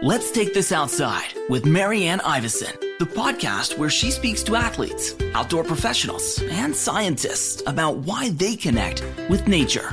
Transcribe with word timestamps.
Let's 0.00 0.30
Take 0.30 0.54
This 0.54 0.70
Outside 0.70 1.34
with 1.48 1.66
Marianne 1.66 2.20
Iveson, 2.20 2.72
the 3.00 3.04
podcast 3.04 3.76
where 3.76 3.90
she 3.90 4.12
speaks 4.12 4.44
to 4.44 4.54
athletes, 4.54 5.16
outdoor 5.34 5.64
professionals, 5.64 6.40
and 6.52 6.72
scientists 6.74 7.64
about 7.66 7.96
why 7.96 8.28
they 8.30 8.54
connect 8.54 9.02
with 9.28 9.48
nature. 9.48 9.92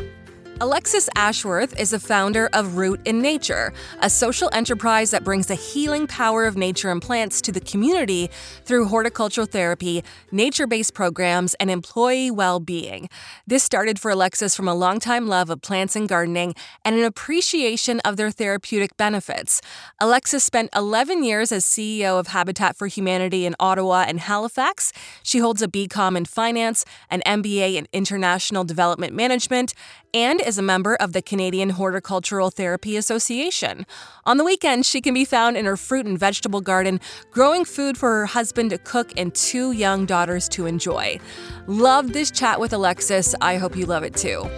Alexis 0.61 1.09
Ashworth 1.17 1.77
is 1.77 1.89
the 1.89 1.99
founder 1.99 2.49
of 2.53 2.77
Root 2.77 3.01
in 3.03 3.21
Nature, 3.21 3.73
a 3.99 4.09
social 4.09 4.49
enterprise 4.53 5.11
that 5.11 5.25
brings 5.25 5.47
the 5.47 5.55
healing 5.55 6.07
power 6.07 6.45
of 6.45 6.55
nature 6.55 6.89
and 6.89 7.01
plants 7.01 7.41
to 7.41 7.51
the 7.51 7.59
community 7.59 8.29
through 8.63 8.85
horticultural 8.85 9.45
therapy, 9.45 10.01
nature 10.31 10.65
based 10.65 10.93
programs, 10.93 11.55
and 11.55 11.69
employee 11.69 12.31
well 12.31 12.61
being. 12.61 13.09
This 13.45 13.63
started 13.63 13.99
for 13.99 14.11
Alexis 14.11 14.55
from 14.55 14.69
a 14.69 14.73
longtime 14.73 15.27
love 15.27 15.49
of 15.49 15.61
plants 15.61 15.93
and 15.93 16.07
gardening 16.07 16.55
and 16.85 16.95
an 16.95 17.03
appreciation 17.03 17.99
of 18.05 18.15
their 18.15 18.31
therapeutic 18.31 18.95
benefits. 18.95 19.61
Alexis 19.99 20.45
spent 20.45 20.69
11 20.73 21.25
years 21.25 21.51
as 21.51 21.65
CEO 21.65 22.17
of 22.17 22.27
Habitat 22.27 22.77
for 22.77 22.87
Humanity 22.87 23.45
in 23.45 23.55
Ottawa 23.59 24.05
and 24.07 24.21
Halifax. 24.21 24.93
She 25.21 25.39
holds 25.39 25.61
a 25.61 25.67
BComm 25.67 26.15
in 26.15 26.23
finance, 26.23 26.85
an 27.09 27.21
MBA 27.25 27.75
in 27.75 27.89
international 27.91 28.63
development 28.63 29.13
management, 29.13 29.73
and 30.15 30.39
is 30.39 30.57
a 30.57 30.61
member 30.61 30.95
of 30.95 31.11
the 31.11 31.21
Canadian 31.21 31.69
Horticultural 31.69 32.49
Therapy 32.49 32.95
Association. 32.95 33.85
On 34.25 34.37
the 34.37 34.45
weekends, 34.45 34.87
she 34.87 35.01
can 35.01 35.13
be 35.13 35.25
found 35.25 35.57
in 35.57 35.65
her 35.65 35.75
fruit 35.75 36.05
and 36.05 36.17
vegetable 36.17 36.61
garden, 36.61 37.01
growing 37.31 37.65
food 37.65 37.97
for 37.97 38.09
her 38.09 38.25
husband 38.25 38.69
to 38.69 38.77
cook 38.77 39.11
and 39.17 39.35
two 39.35 39.73
young 39.73 40.05
daughters 40.05 40.47
to 40.49 40.65
enjoy. 40.67 41.19
Love 41.67 42.13
this 42.13 42.31
chat 42.31 42.61
with 42.61 42.71
Alexis. 42.71 43.35
I 43.41 43.57
hope 43.57 43.75
you 43.75 43.85
love 43.85 44.03
it 44.03 44.15
too. 44.15 44.49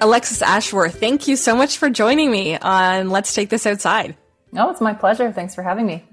Alexis 0.00 0.40
Ashworth, 0.40 0.98
thank 0.98 1.28
you 1.28 1.36
so 1.36 1.54
much 1.54 1.76
for 1.76 1.90
joining 1.90 2.30
me 2.30 2.56
on 2.56 3.10
Let's 3.10 3.34
Take 3.34 3.50
This 3.50 3.66
Outside. 3.66 4.16
No, 4.52 4.66
oh, 4.66 4.70
it's 4.70 4.80
my 4.80 4.94
pleasure. 4.94 5.30
Thanks 5.32 5.54
for 5.54 5.62
having 5.62 5.86
me. 5.86 6.04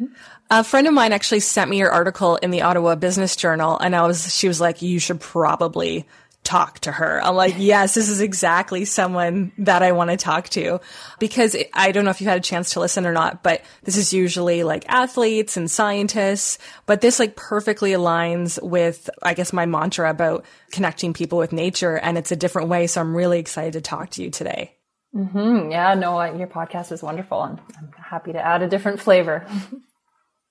A 0.49 0.63
friend 0.63 0.87
of 0.87 0.93
mine 0.93 1.12
actually 1.12 1.40
sent 1.40 1.70
me 1.70 1.77
your 1.77 1.91
article 1.91 2.35
in 2.37 2.52
the 2.52 2.62
Ottawa 2.62 2.96
Business 2.96 3.35
Journal, 3.35 3.77
and 3.77 3.96
I 3.96 4.05
was 4.05 4.34
she 4.34 4.48
was 4.48 4.62
like, 4.62 4.81
"You 4.81 4.98
should 4.98 5.20
probably 5.20 6.05
talk 6.50 6.80
to 6.80 6.92
her. 6.92 7.24
I'm 7.24 7.36
like, 7.36 7.55
yes, 7.60 7.94
this 7.94 8.10
is 8.10 8.22
exactly 8.22 8.84
someone 8.84 9.52
that 9.60 9.84
I 9.84 9.92
want 9.92 10.10
to 10.10 10.18
talk 10.18 10.50
to 10.50 10.80
because 11.20 11.55
I 11.76 11.92
don't 11.92 12.05
know 12.05 12.10
if 12.10 12.22
you've 12.22 12.28
had 12.28 12.40
a 12.40 12.42
chance 12.42 12.72
to 12.72 12.80
listen 12.80 13.05
or 13.05 13.14
not, 13.14 13.44
but 13.44 13.62
this 13.84 13.98
is 13.98 14.14
usually 14.14 14.64
like 14.64 14.84
athletes 14.90 15.58
and 15.58 15.70
scientists, 15.70 16.58
but 16.88 17.02
this 17.02 17.20
like 17.20 17.36
perfectly 17.36 17.92
aligns 17.92 18.62
with, 18.64 19.12
I 19.22 19.36
guess, 19.36 19.54
my 19.54 19.68
mantra 19.68 20.10
about 20.10 20.44
connecting 20.72 21.14
people 21.14 21.38
with 21.38 21.54
nature. 21.54 21.98
And 21.98 22.18
it's 22.18 22.32
a 22.32 22.36
different 22.36 22.68
way. 22.68 22.88
So 22.88 23.00
I'm 23.00 23.16
really 23.16 23.38
excited 23.38 23.74
to 23.74 23.82
talk 23.82 24.10
to 24.12 24.24
you 24.24 24.32
today. 24.32 24.76
Mm-hmm. 25.16 25.70
Yeah, 25.70 25.94
no, 25.94 26.22
your 26.36 26.48
podcast 26.48 26.92
is 26.92 27.04
wonderful 27.04 27.44
and 27.44 27.60
I'm 27.77 27.92
happy 27.92 28.34
to 28.34 28.44
add 28.44 28.64
a 28.64 28.68
different 28.68 29.00
flavor. 29.00 29.46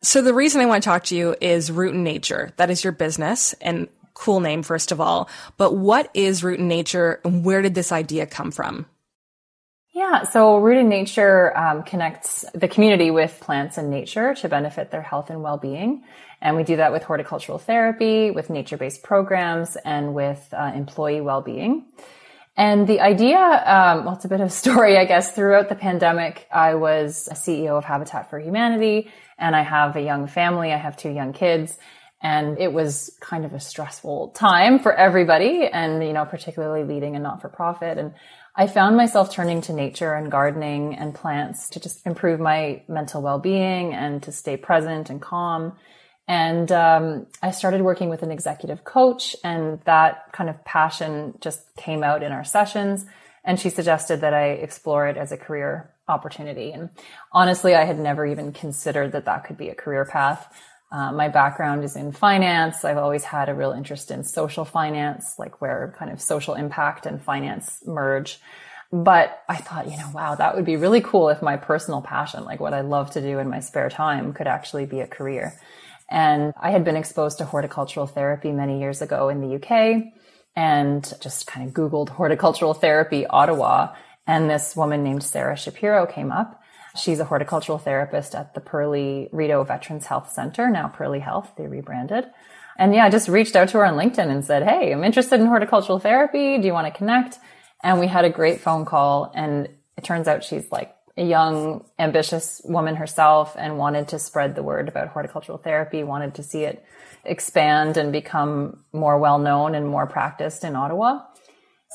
So 0.00 0.22
the 0.22 0.32
reason 0.32 0.60
I 0.60 0.66
want 0.66 0.82
to 0.84 0.88
talk 0.88 1.04
to 1.06 1.16
you 1.16 1.34
is 1.40 1.72
Root 1.72 1.92
in 1.92 2.04
Nature. 2.04 2.52
That 2.56 2.70
is 2.70 2.84
your 2.84 2.92
business. 2.92 3.52
And 3.54 3.88
cool 4.18 4.40
name, 4.40 4.62
first 4.62 4.92
of 4.92 5.00
all. 5.00 5.28
But 5.56 5.76
what 5.76 6.10
is 6.12 6.42
Root 6.44 6.58
in 6.60 6.68
Nature 6.68 7.20
and 7.24 7.44
where 7.44 7.62
did 7.62 7.74
this 7.74 7.92
idea 7.92 8.26
come 8.26 8.50
from? 8.50 8.86
Yeah, 9.94 10.22
so 10.22 10.58
Root 10.58 10.78
in 10.78 10.88
Nature 10.88 11.56
um, 11.56 11.82
connects 11.82 12.44
the 12.54 12.68
community 12.68 13.10
with 13.10 13.38
plants 13.40 13.78
and 13.78 13.90
nature 13.90 14.34
to 14.34 14.48
benefit 14.48 14.90
their 14.90 15.02
health 15.02 15.30
and 15.30 15.42
well 15.42 15.56
being. 15.56 16.04
And 16.40 16.56
we 16.56 16.62
do 16.62 16.76
that 16.76 16.92
with 16.92 17.02
horticultural 17.02 17.58
therapy, 17.58 18.30
with 18.30 18.48
nature 18.48 18.76
based 18.76 19.02
programs, 19.02 19.76
and 19.84 20.14
with 20.14 20.46
uh, 20.52 20.72
employee 20.74 21.20
well 21.20 21.40
being. 21.40 21.86
And 22.56 22.86
the 22.86 23.00
idea, 23.00 23.38
um, 23.38 24.04
well, 24.04 24.14
it's 24.14 24.24
a 24.24 24.28
bit 24.28 24.40
of 24.40 24.48
a 24.48 24.50
story, 24.64 24.98
I 24.98 25.04
guess. 25.04 25.32
Throughout 25.32 25.68
the 25.68 25.74
pandemic, 25.74 26.46
I 26.52 26.74
was 26.74 27.28
a 27.30 27.34
CEO 27.34 27.78
of 27.78 27.84
Habitat 27.84 28.30
for 28.30 28.38
Humanity, 28.38 29.10
and 29.38 29.56
I 29.56 29.62
have 29.62 29.96
a 29.96 30.02
young 30.02 30.26
family. 30.26 30.72
I 30.72 30.76
have 30.76 30.96
two 30.96 31.10
young 31.10 31.32
kids. 31.32 31.76
And 32.20 32.58
it 32.58 32.72
was 32.72 33.16
kind 33.20 33.44
of 33.44 33.54
a 33.54 33.60
stressful 33.60 34.30
time 34.30 34.80
for 34.80 34.92
everybody 34.92 35.66
and, 35.66 36.02
you 36.02 36.12
know, 36.12 36.24
particularly 36.24 36.82
leading 36.82 37.14
a 37.14 37.20
not 37.20 37.40
for 37.40 37.48
profit. 37.48 37.96
And 37.96 38.14
I 38.56 38.66
found 38.66 38.96
myself 38.96 39.32
turning 39.32 39.60
to 39.62 39.72
nature 39.72 40.14
and 40.14 40.30
gardening 40.30 40.96
and 40.96 41.14
plants 41.14 41.68
to 41.70 41.80
just 41.80 42.04
improve 42.04 42.40
my 42.40 42.82
mental 42.88 43.22
well 43.22 43.38
being 43.38 43.94
and 43.94 44.20
to 44.24 44.32
stay 44.32 44.56
present 44.56 45.10
and 45.10 45.22
calm. 45.22 45.74
And 46.26 46.70
um, 46.72 47.26
I 47.40 47.52
started 47.52 47.80
working 47.82 48.10
with 48.10 48.22
an 48.22 48.30
executive 48.30 48.84
coach, 48.84 49.34
and 49.42 49.80
that 49.86 50.30
kind 50.32 50.50
of 50.50 50.62
passion 50.64 51.34
just 51.40 51.60
came 51.76 52.02
out 52.02 52.22
in 52.22 52.32
our 52.32 52.44
sessions. 52.44 53.06
And 53.44 53.58
she 53.58 53.70
suggested 53.70 54.20
that 54.20 54.34
I 54.34 54.48
explore 54.48 55.08
it 55.08 55.16
as 55.16 55.32
a 55.32 55.38
career 55.38 55.90
opportunity. 56.06 56.72
And 56.72 56.90
honestly, 57.32 57.74
I 57.74 57.84
had 57.84 57.98
never 57.98 58.26
even 58.26 58.52
considered 58.52 59.12
that 59.12 59.24
that 59.24 59.44
could 59.44 59.56
be 59.56 59.70
a 59.70 59.74
career 59.74 60.04
path. 60.04 60.52
Uh, 60.90 61.12
my 61.12 61.28
background 61.28 61.84
is 61.84 61.96
in 61.96 62.12
finance. 62.12 62.84
I've 62.84 62.96
always 62.96 63.24
had 63.24 63.48
a 63.48 63.54
real 63.54 63.72
interest 63.72 64.10
in 64.10 64.24
social 64.24 64.64
finance, 64.64 65.34
like 65.38 65.60
where 65.60 65.94
kind 65.98 66.10
of 66.10 66.20
social 66.20 66.54
impact 66.54 67.04
and 67.04 67.22
finance 67.22 67.82
merge. 67.86 68.40
But 68.90 69.42
I 69.48 69.56
thought, 69.56 69.90
you 69.90 69.98
know, 69.98 70.10
wow, 70.14 70.34
that 70.34 70.56
would 70.56 70.64
be 70.64 70.76
really 70.76 71.02
cool 71.02 71.28
if 71.28 71.42
my 71.42 71.58
personal 71.58 72.00
passion, 72.00 72.44
like 72.44 72.58
what 72.58 72.72
I 72.72 72.80
love 72.80 73.10
to 73.12 73.20
do 73.20 73.38
in 73.38 73.50
my 73.50 73.60
spare 73.60 73.90
time, 73.90 74.32
could 74.32 74.46
actually 74.46 74.86
be 74.86 75.00
a 75.00 75.06
career. 75.06 75.52
And 76.08 76.54
I 76.58 76.70
had 76.70 76.84
been 76.84 76.96
exposed 76.96 77.36
to 77.38 77.44
horticultural 77.44 78.06
therapy 78.06 78.50
many 78.50 78.80
years 78.80 79.02
ago 79.02 79.28
in 79.28 79.42
the 79.42 79.56
UK 79.56 80.04
and 80.56 81.12
just 81.20 81.46
kind 81.46 81.68
of 81.68 81.74
Googled 81.74 82.08
horticultural 82.08 82.72
therapy 82.72 83.26
Ottawa. 83.26 83.94
And 84.26 84.48
this 84.48 84.74
woman 84.74 85.04
named 85.04 85.22
Sarah 85.22 85.56
Shapiro 85.56 86.06
came 86.06 86.32
up 86.32 86.62
She's 86.96 87.20
a 87.20 87.24
horticultural 87.24 87.78
therapist 87.78 88.34
at 88.34 88.54
the 88.54 88.60
Perley 88.60 89.28
Rideau 89.32 89.64
Veterans 89.64 90.06
Health 90.06 90.30
Center, 90.32 90.70
now 90.70 90.88
Perley 90.88 91.20
Health, 91.20 91.52
they 91.56 91.66
rebranded. 91.66 92.26
And 92.78 92.94
yeah, 92.94 93.04
I 93.04 93.10
just 93.10 93.28
reached 93.28 93.56
out 93.56 93.68
to 93.70 93.78
her 93.78 93.86
on 93.86 93.94
LinkedIn 93.94 94.30
and 94.30 94.44
said, 94.44 94.62
Hey, 94.62 94.92
I'm 94.92 95.02
interested 95.04 95.40
in 95.40 95.46
horticultural 95.46 95.98
therapy. 95.98 96.58
Do 96.58 96.66
you 96.66 96.72
want 96.72 96.86
to 96.86 96.96
connect? 96.96 97.38
And 97.82 97.98
we 97.98 98.06
had 98.06 98.24
a 98.24 98.30
great 98.30 98.60
phone 98.60 98.84
call. 98.84 99.32
And 99.34 99.68
it 99.96 100.04
turns 100.04 100.28
out 100.28 100.44
she's 100.44 100.70
like 100.70 100.94
a 101.16 101.24
young, 101.24 101.84
ambitious 101.98 102.62
woman 102.64 102.94
herself 102.94 103.56
and 103.58 103.78
wanted 103.78 104.08
to 104.08 104.18
spread 104.20 104.54
the 104.54 104.62
word 104.62 104.88
about 104.88 105.08
horticultural 105.08 105.58
therapy, 105.58 106.04
wanted 106.04 106.36
to 106.36 106.44
see 106.44 106.62
it 106.62 106.84
expand 107.24 107.96
and 107.96 108.12
become 108.12 108.84
more 108.92 109.18
well 109.18 109.38
known 109.38 109.74
and 109.74 109.86
more 109.86 110.06
practiced 110.06 110.62
in 110.62 110.76
Ottawa. 110.76 111.20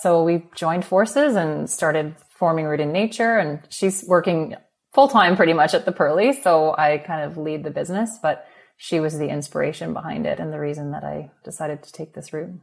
So 0.02 0.24
we 0.24 0.46
joined 0.54 0.84
forces 0.84 1.36
and 1.36 1.70
started 1.70 2.16
forming 2.30 2.66
Root 2.66 2.82
in 2.82 2.92
Nature. 2.92 3.38
And 3.38 3.62
she's 3.70 4.04
working 4.06 4.56
full 4.94 5.08
time 5.08 5.36
pretty 5.36 5.54
much 5.54 5.74
at 5.74 5.86
the 5.86 5.92
Perley. 5.92 6.34
So 6.34 6.76
I 6.78 6.98
kind 7.00 7.24
of 7.24 7.38
lead 7.38 7.64
the 7.64 7.72
business, 7.72 8.18
but 8.22 8.48
she 8.78 9.00
was 9.00 9.18
the 9.18 9.30
inspiration 9.30 9.94
behind 9.94 10.26
it 10.26 10.40
and 10.40 10.52
the 10.52 10.60
reason 10.60 10.92
that 10.92 11.04
I 11.04 11.32
decided 11.44 11.84
to 11.84 11.92
take 11.92 12.14
this 12.14 12.34
route. 12.34 12.54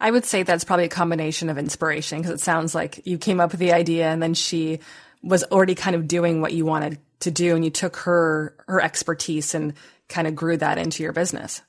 I 0.00 0.10
would 0.10 0.24
say 0.24 0.42
that's 0.42 0.64
probably 0.64 0.84
a 0.84 0.90
combination 0.90 1.48
of 1.48 1.58
inspiration 1.58 2.18
because 2.18 2.32
it 2.32 2.40
sounds 2.40 2.74
like 2.74 3.04
you 3.04 3.18
came 3.18 3.40
up 3.40 3.50
with 3.50 3.60
the 3.60 3.72
idea 3.72 4.08
and 4.08 4.22
then 4.22 4.34
she 4.34 4.80
was 5.22 5.42
already 5.44 5.74
kind 5.74 5.96
of 5.96 6.06
doing 6.06 6.40
what 6.40 6.52
you 6.52 6.64
wanted 6.64 6.98
to 7.20 7.30
do 7.32 7.56
and 7.56 7.64
you 7.64 7.70
took 7.70 7.96
her 7.96 8.54
her 8.68 8.80
expertise 8.80 9.54
and 9.54 9.74
kind 10.08 10.28
of 10.28 10.36
grew 10.36 10.56
that 10.56 10.78
into 10.78 11.02
your 11.02 11.12
business. 11.12 11.62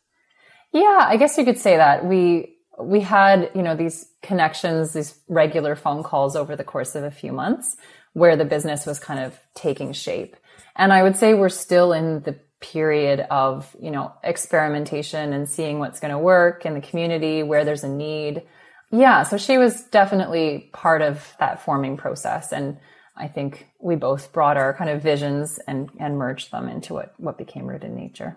Yeah, 0.72 1.06
I 1.08 1.18
guess 1.18 1.38
you 1.40 1.46
could 1.46 1.58
say 1.58 1.78
that. 1.78 2.06
We 2.06 2.56
we 2.80 3.02
had, 3.02 3.50
you 3.56 3.64
know, 3.64 3.76
these 3.76 4.06
connections, 4.22 4.94
these 4.94 5.20
regular 5.28 5.76
phone 5.76 6.04
calls 6.04 6.36
over 6.36 6.56
the 6.56 6.64
course 6.64 6.96
of 6.96 7.04
a 7.04 7.12
few 7.12 7.34
months 7.34 7.76
where 8.20 8.36
the 8.36 8.46
business 8.46 8.86
was 8.86 9.00
kind 9.00 9.20
of 9.20 9.40
taking 9.56 9.94
shape. 9.94 10.36
And 10.76 10.94
I 10.94 11.04
would 11.04 11.16
say 11.16 11.34
we're 11.34 11.50
still 11.50 11.94
in 11.94 12.22
the 12.22 12.40
period 12.60 13.26
of, 13.32 13.76
you 13.82 13.90
know, 13.90 14.14
experimentation 14.24 15.34
and 15.34 15.50
seeing 15.50 15.80
what's 15.80 16.00
going 16.00 16.12
to 16.12 16.20
work 16.20 16.66
in 16.66 16.74
the 16.74 16.82
community, 16.82 17.42
where 17.44 17.64
there's 17.64 17.84
a 17.84 17.90
need. 17.90 18.44
Yeah. 18.92 19.24
So 19.24 19.38
she 19.38 19.58
was 19.58 19.84
definitely 19.86 20.70
part 20.74 21.02
of 21.02 21.36
that 21.40 21.64
forming 21.64 21.96
process. 21.96 22.52
And 22.52 22.78
I 23.16 23.28
think 23.28 23.68
we 23.80 23.96
both 23.96 24.34
brought 24.34 24.58
our 24.58 24.74
kind 24.74 24.90
of 24.90 25.02
visions 25.02 25.60
and, 25.68 25.90
and 26.00 26.18
merged 26.18 26.52
them 26.52 26.68
into 26.68 26.94
what, 26.94 27.14
what 27.18 27.38
became 27.38 27.66
Root 27.66 27.84
in 27.84 27.96
Nature. 27.96 28.36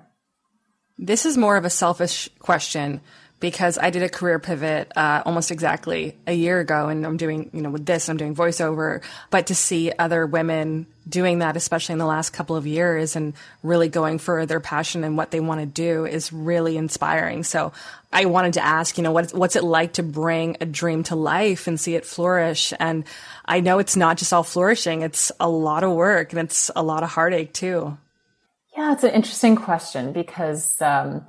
This 0.98 1.26
is 1.26 1.36
more 1.36 1.56
of 1.56 1.64
a 1.64 1.70
selfish 1.70 2.28
question, 2.38 3.00
because 3.42 3.76
I 3.76 3.90
did 3.90 4.04
a 4.04 4.08
career 4.08 4.38
pivot 4.38 4.92
uh, 4.96 5.24
almost 5.26 5.50
exactly 5.50 6.16
a 6.28 6.32
year 6.32 6.60
ago, 6.60 6.88
and 6.88 7.04
I'm 7.04 7.16
doing, 7.16 7.50
you 7.52 7.60
know, 7.60 7.70
with 7.70 7.84
this, 7.84 8.08
I'm 8.08 8.16
doing 8.16 8.36
voiceover. 8.36 9.02
But 9.30 9.48
to 9.48 9.54
see 9.56 9.92
other 9.98 10.24
women 10.24 10.86
doing 11.08 11.40
that, 11.40 11.56
especially 11.56 11.94
in 11.94 11.98
the 11.98 12.06
last 12.06 12.30
couple 12.30 12.54
of 12.54 12.68
years, 12.68 13.16
and 13.16 13.34
really 13.64 13.88
going 13.88 14.20
for 14.20 14.46
their 14.46 14.60
passion 14.60 15.02
and 15.02 15.16
what 15.16 15.32
they 15.32 15.40
want 15.40 15.60
to 15.60 15.66
do, 15.66 16.06
is 16.06 16.32
really 16.32 16.76
inspiring. 16.76 17.42
So 17.42 17.72
I 18.12 18.26
wanted 18.26 18.54
to 18.54 18.64
ask, 18.64 18.96
you 18.96 19.02
know, 19.02 19.10
what's 19.10 19.34
what's 19.34 19.56
it 19.56 19.64
like 19.64 19.94
to 19.94 20.04
bring 20.04 20.56
a 20.60 20.64
dream 20.64 21.02
to 21.04 21.16
life 21.16 21.66
and 21.66 21.80
see 21.80 21.96
it 21.96 22.06
flourish? 22.06 22.72
And 22.78 23.02
I 23.44 23.58
know 23.58 23.80
it's 23.80 23.96
not 23.96 24.18
just 24.18 24.32
all 24.32 24.44
flourishing; 24.44 25.02
it's 25.02 25.32
a 25.40 25.48
lot 25.48 25.82
of 25.82 25.90
work 25.90 26.32
and 26.32 26.42
it's 26.42 26.70
a 26.76 26.82
lot 26.82 27.02
of 27.02 27.10
heartache 27.10 27.52
too. 27.52 27.98
Yeah, 28.76 28.92
it's 28.92 29.02
an 29.02 29.10
interesting 29.10 29.56
question 29.56 30.12
because. 30.12 30.80
Um, 30.80 31.26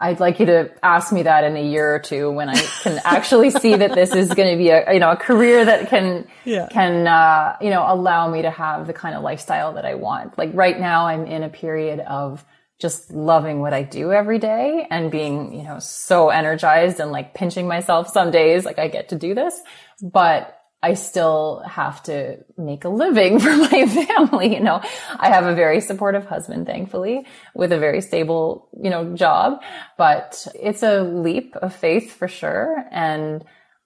I'd 0.00 0.20
like 0.20 0.40
you 0.40 0.46
to 0.46 0.70
ask 0.82 1.12
me 1.12 1.22
that 1.22 1.44
in 1.44 1.56
a 1.56 1.62
year 1.62 1.94
or 1.94 1.98
two 1.98 2.30
when 2.30 2.48
I 2.48 2.60
can 2.82 3.00
actually 3.04 3.50
see 3.50 3.76
that 3.76 3.94
this 3.94 4.14
is 4.14 4.34
going 4.34 4.50
to 4.50 4.56
be 4.56 4.70
a 4.70 4.92
you 4.92 5.00
know 5.00 5.10
a 5.10 5.16
career 5.16 5.64
that 5.64 5.88
can 5.88 6.26
yeah. 6.44 6.68
can 6.70 7.06
uh, 7.06 7.56
you 7.60 7.70
know 7.70 7.84
allow 7.86 8.28
me 8.28 8.42
to 8.42 8.50
have 8.50 8.86
the 8.86 8.92
kind 8.92 9.14
of 9.14 9.22
lifestyle 9.22 9.74
that 9.74 9.84
I 9.84 9.94
want. 9.94 10.36
Like 10.36 10.50
right 10.52 10.78
now, 10.78 11.06
I'm 11.06 11.26
in 11.26 11.42
a 11.42 11.48
period 11.48 12.00
of 12.00 12.44
just 12.80 13.12
loving 13.12 13.60
what 13.60 13.72
I 13.72 13.82
do 13.82 14.12
every 14.12 14.38
day 14.38 14.86
and 14.90 15.10
being 15.10 15.54
you 15.54 15.62
know 15.62 15.78
so 15.78 16.30
energized 16.30 16.98
and 16.98 17.12
like 17.12 17.32
pinching 17.32 17.68
myself 17.68 18.08
some 18.08 18.30
days 18.30 18.64
like 18.64 18.78
I 18.78 18.88
get 18.88 19.10
to 19.10 19.16
do 19.16 19.34
this, 19.34 19.58
but 20.02 20.60
I 20.84 20.92
still 20.92 21.62
have 21.66 22.02
to 22.02 22.44
make 22.58 22.84
a 22.84 22.90
living 22.90 23.40
for 23.44 23.56
my 23.56 23.86
family. 23.86 24.52
You 24.52 24.60
know, 24.60 24.82
I 25.18 25.30
have 25.30 25.46
a 25.46 25.54
very 25.54 25.80
supportive 25.80 26.26
husband, 26.26 26.66
thankfully, 26.66 27.26
with 27.54 27.72
a 27.72 27.78
very 27.78 28.02
stable, 28.02 28.68
you 28.82 28.90
know, 28.90 29.16
job, 29.16 29.62
but 29.96 30.46
it's 30.54 30.82
a 30.82 31.02
leap 31.02 31.56
of 31.56 31.74
faith 31.74 32.12
for 32.12 32.28
sure. 32.28 32.84
And 32.90 33.44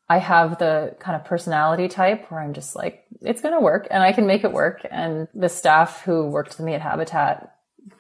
I 0.09 0.19
have 0.19 0.59
the 0.59 0.97
kind 0.99 1.15
of 1.15 1.25
personality 1.25 1.87
type 1.87 2.33
where 2.33 2.41
I'm 2.41 2.55
just 2.55 2.75
like, 2.75 3.05
it's 3.21 3.43
going 3.43 3.55
to 3.55 3.61
work 3.61 3.87
and 3.93 4.03
I 4.03 4.13
can 4.13 4.27
make 4.27 4.43
it 4.43 4.53
work. 4.53 4.85
And 4.91 5.29
the 5.35 5.49
staff 5.49 6.03
who 6.03 6.27
worked 6.27 6.59
with 6.59 6.67
me 6.67 6.75
at 6.75 6.81
Habitat 6.81 7.55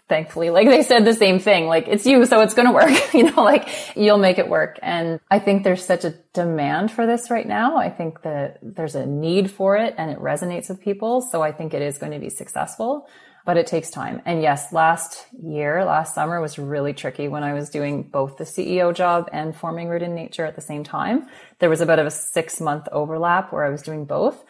thankfully. 0.09 0.51
Like 0.51 0.69
they 0.69 0.83
said 0.83 1.05
the 1.05 1.15
same 1.15 1.39
thing, 1.39 1.67
like 1.67 1.87
it's 1.89 2.07
you, 2.07 2.25
so 2.25 2.41
it's 2.41 2.55
going 2.55 2.67
to 2.67 2.75
work, 2.75 2.93
you 3.15 3.25
know, 3.25 3.43
like 3.43 3.69
you'll 3.97 4.19
make 4.19 4.39
it 4.39 4.49
work. 4.49 4.79
And 4.83 5.21
I 5.31 5.39
think 5.39 5.65
there's 5.65 5.85
such 5.85 6.05
a 6.05 6.15
demand 6.33 6.91
for 6.91 7.07
this 7.07 7.31
right 7.31 7.47
now. 7.47 7.77
I 7.77 7.91
think 7.91 8.23
that 8.23 8.59
there's 8.63 8.95
a 8.95 9.07
need 9.07 9.51
for 9.51 9.77
it 9.77 9.95
and 9.99 10.11
it 10.11 10.19
resonates 10.19 10.69
with 10.69 10.81
people. 10.81 11.21
So 11.21 11.43
I 11.43 11.53
think 11.53 11.75
it 11.75 11.83
is 11.83 11.99
going 11.99 12.13
to 12.13 12.19
be 12.19 12.31
successful, 12.31 13.09
but 13.45 13.57
it 13.57 13.67
takes 13.67 13.91
time. 13.91 14.23
And 14.25 14.43
yes, 14.43 14.73
last 14.73 15.27
year, 15.43 15.85
last 15.85 16.15
summer 16.15 16.41
was 16.41 16.59
really 16.59 16.93
tricky 16.93 17.29
when 17.29 17.43
I 17.43 17.53
was 17.53 17.71
doing 17.71 18.03
both 18.03 18.39
the 18.39 18.45
CEO 18.45 18.95
job 18.95 19.29
and 19.33 19.55
forming 19.55 19.89
Root 19.89 20.03
in 20.03 20.15
Nature 20.15 20.47
at 20.47 20.55
the 20.55 20.63
same 20.63 20.85
time. 20.85 21.29
There 21.59 21.71
was 21.71 21.81
a 21.81 21.87
bit 21.87 21.99
of 21.99 22.07
a 22.07 22.11
six 22.11 22.61
month 22.61 22.89
overlap 22.93 23.53
where 23.53 23.65
I 23.65 23.71
was 23.71 23.83
doing 23.83 24.05
both 24.05 24.45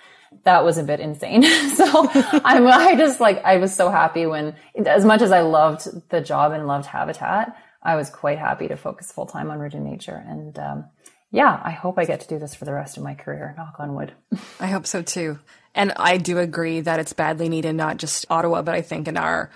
that 0.44 0.64
was 0.64 0.78
a 0.78 0.82
bit 0.82 1.00
insane. 1.00 1.42
so 1.74 2.08
I'm, 2.12 2.66
I 2.66 2.94
just 2.96 3.20
like, 3.20 3.42
I 3.44 3.56
was 3.58 3.74
so 3.74 3.90
happy 3.90 4.26
when, 4.26 4.54
as 4.86 5.04
much 5.04 5.22
as 5.22 5.32
I 5.32 5.40
loved 5.40 5.86
the 6.10 6.20
job 6.20 6.52
and 6.52 6.66
loved 6.66 6.86
Habitat, 6.86 7.56
I 7.82 7.96
was 7.96 8.10
quite 8.10 8.38
happy 8.38 8.68
to 8.68 8.76
focus 8.76 9.12
full 9.12 9.26
time 9.26 9.50
on 9.50 9.58
Root 9.58 9.74
in 9.74 9.84
Nature. 9.84 10.22
And, 10.26 10.58
um, 10.58 10.84
yeah, 11.30 11.60
I 11.62 11.70
hope 11.70 11.98
I 11.98 12.04
get 12.04 12.20
to 12.20 12.28
do 12.28 12.38
this 12.38 12.54
for 12.54 12.64
the 12.64 12.72
rest 12.72 12.96
of 12.96 13.02
my 13.02 13.14
career. 13.14 13.54
Knock 13.56 13.76
on 13.78 13.94
wood. 13.94 14.12
I 14.60 14.68
hope 14.68 14.86
so 14.86 15.02
too. 15.02 15.38
And 15.74 15.92
I 15.96 16.16
do 16.16 16.38
agree 16.38 16.80
that 16.80 16.98
it's 16.98 17.12
badly 17.12 17.48
needed, 17.48 17.74
not 17.74 17.98
just 17.98 18.26
Ottawa, 18.30 18.62
but 18.62 18.74
I 18.74 18.82
think 18.82 19.06
in 19.06 19.16
our 19.16 19.50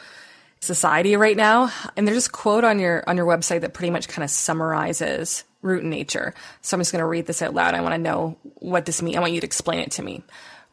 society 0.61 1.17
right 1.17 1.37
now. 1.37 1.73
And 1.97 2.07
there's 2.07 2.27
a 2.27 2.31
quote 2.31 2.65
on 2.65 2.79
your 2.79 3.03
on 3.09 3.17
your 3.17 3.27
website 3.27 3.63
that 3.63 3.75
pretty 3.75 3.91
much 3.91 4.07
kind 4.07 4.23
of 4.23 4.31
summarizes 4.31 5.45
root 5.63 5.85
nature. 5.85 6.35
So 6.61 6.77
I'm 6.77 6.81
just 6.81 6.93
going 6.93 7.01
to 7.01 7.07
read 7.07 7.27
this 7.27 7.43
out 7.43 7.55
loud. 7.55 7.75
I 7.75 7.81
want 7.81 7.95
to 7.95 7.99
know 7.99 8.37
what 8.57 8.85
this 8.85 9.01
means. 9.01 9.17
I 9.17 9.21
want 9.21 9.33
you 9.33 9.41
to 9.41 9.47
explain 9.47 9.81
it 9.81 9.93
to 9.93 10.03
me. 10.03 10.23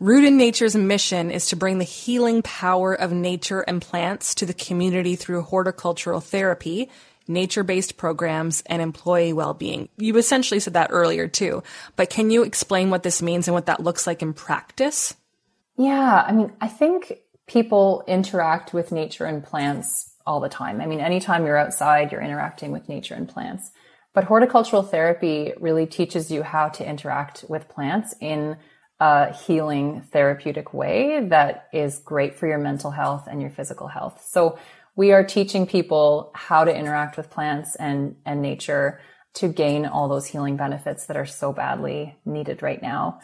Root 0.02 0.24
in 0.24 0.38
Nature's 0.38 0.78
mission 0.78 1.30
is 1.30 1.48
to 1.48 1.58
bring 1.58 1.78
the 1.78 1.84
healing 1.84 2.42
power 2.42 2.94
of 2.94 3.12
nature 3.12 3.60
and 3.60 3.82
plants 3.82 4.34
to 4.36 4.46
the 4.46 4.54
community 4.54 5.18
through 5.18 5.42
horticultural 5.42 6.22
therapy, 6.22 6.90
nature 7.28 7.64
based 7.64 7.98
programs, 7.98 8.64
and 8.68 8.82
employee 8.82 9.34
well 9.34 9.54
being. 9.54 9.90
You 9.98 10.16
essentially 10.16 10.62
said 10.62 10.76
that 10.76 10.92
earlier 10.94 11.28
too, 11.28 11.64
but 11.98 12.10
can 12.10 12.32
you 12.32 12.44
explain 12.44 12.90
what 12.90 13.04
this 13.04 13.22
means 13.22 13.50
and 13.50 13.54
what 13.54 13.66
that 13.66 13.84
looks 13.84 14.08
like 14.08 14.22
in 14.22 14.32
practice? 14.32 15.18
Yeah, 15.76 16.24
I 16.26 16.32
mean, 16.32 16.54
I 16.62 16.70
think 16.70 17.12
people 17.46 18.06
interact 18.08 18.74
with 18.74 18.94
nature 18.94 19.26
and 19.26 19.44
plants 19.44 20.14
all 20.26 20.40
the 20.40 20.48
time. 20.48 20.80
I 20.80 20.86
mean, 20.86 21.02
anytime 21.02 21.46
you're 21.46 21.58
outside, 21.58 22.14
you're 22.14 22.22
interacting 22.22 22.72
with 22.72 22.88
nature 22.88 23.16
and 23.16 23.28
plants. 23.28 23.70
But 24.14 24.24
horticultural 24.24 24.84
therapy 24.84 25.52
really 25.60 25.88
teaches 25.88 26.32
you 26.32 26.42
how 26.44 26.70
to 26.70 26.90
interact 26.90 27.44
with 27.50 27.68
plants 27.68 28.16
in 28.22 28.56
a 29.00 29.34
healing 29.34 30.02
therapeutic 30.12 30.74
way 30.74 31.26
that 31.30 31.68
is 31.72 32.00
great 32.00 32.36
for 32.36 32.48
your 32.48 32.58
mental 32.58 32.92
health 32.92 33.28
and 33.30 33.42
your 33.42 33.52
physical 33.52 33.88
health. 33.88 34.26
So 34.30 34.60
we 34.96 35.14
are 35.14 35.24
teaching 35.24 35.66
people 35.66 36.32
how 36.36 36.66
to 36.66 36.76
interact 36.76 37.16
with 37.16 37.30
plants 37.30 37.76
and, 37.76 38.18
and 38.26 38.42
nature 38.42 39.00
to 39.36 39.48
gain 39.48 39.86
all 39.86 40.10
those 40.10 40.26
healing 40.26 40.58
benefits 40.58 41.06
that 41.06 41.16
are 41.16 41.26
so 41.26 41.54
badly 41.54 42.18
needed 42.26 42.62
right 42.62 42.82
now. 42.82 43.20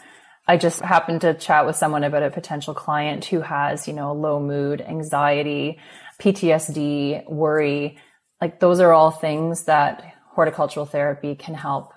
I 0.48 0.56
just 0.56 0.80
happened 0.80 1.22
to 1.22 1.34
chat 1.34 1.66
with 1.66 1.76
someone 1.76 2.04
about 2.04 2.22
a 2.22 2.30
potential 2.30 2.72
client 2.72 3.24
who 3.26 3.40
has, 3.40 3.88
you 3.88 3.92
know, 3.92 4.12
low 4.12 4.40
mood, 4.40 4.80
anxiety, 4.80 5.78
PTSD, 6.20 7.28
worry. 7.28 7.98
Like 8.40 8.60
those 8.60 8.80
are 8.80 8.92
all 8.92 9.10
things 9.10 9.64
that 9.64 10.14
horticultural 10.34 10.86
therapy 10.86 11.34
can 11.34 11.54
help 11.54 11.92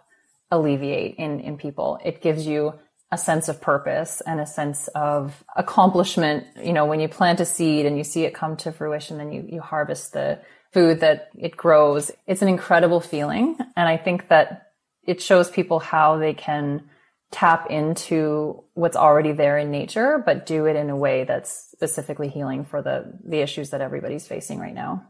alleviate 0.52 1.16
in, 1.16 1.40
in 1.40 1.58
people. 1.58 2.00
It 2.04 2.22
gives 2.22 2.48
you 2.48 2.74
a 3.12 3.18
sense 3.18 3.50
of 3.50 3.60
purpose 3.60 4.22
and 4.26 4.40
a 4.40 4.46
sense 4.46 4.88
of 4.90 5.44
accomplishment. 5.56 6.46
You 6.62 6.74
know, 6.74 6.86
when 6.86 7.00
you 7.00 7.08
plant 7.08 7.40
a 7.40 7.46
seed 7.46 7.86
and 7.86 7.98
you 7.98 8.04
see 8.04 8.24
it 8.24 8.34
come 8.34 8.56
to 8.58 8.72
fruition 8.72 9.20
and 9.20 9.34
you, 9.34 9.46
you 9.48 9.62
harvest 9.62 10.14
the 10.14 10.40
food 10.72 11.00
that 11.00 11.30
it 11.38 11.58
grows, 11.58 12.12
it's 12.28 12.42
an 12.42 12.48
incredible 12.48 13.02
feeling. 13.02 13.58
And 13.76 13.90
I 13.90 13.98
think 13.98 14.30
that 14.30 14.68
it 15.04 15.22
shows 15.22 15.50
people 15.50 15.80
how 15.80 16.18
they 16.18 16.34
can 16.34 16.90
tap 17.32 17.70
into 17.70 18.64
what's 18.74 18.96
already 18.96 19.32
there 19.32 19.58
in 19.58 19.72
nature, 19.72 20.22
but 20.24 20.46
do 20.46 20.66
it 20.66 20.76
in 20.76 20.90
a 20.90 20.96
way 20.96 21.24
that's 21.24 21.72
specifically 21.72 22.28
healing 22.28 22.66
for 22.66 22.82
the, 22.82 23.14
the 23.24 23.40
issues 23.40 23.70
that 23.72 23.82
everybody's 23.82 24.28
facing 24.28 24.60
right 24.60 24.74
now. 24.74 25.06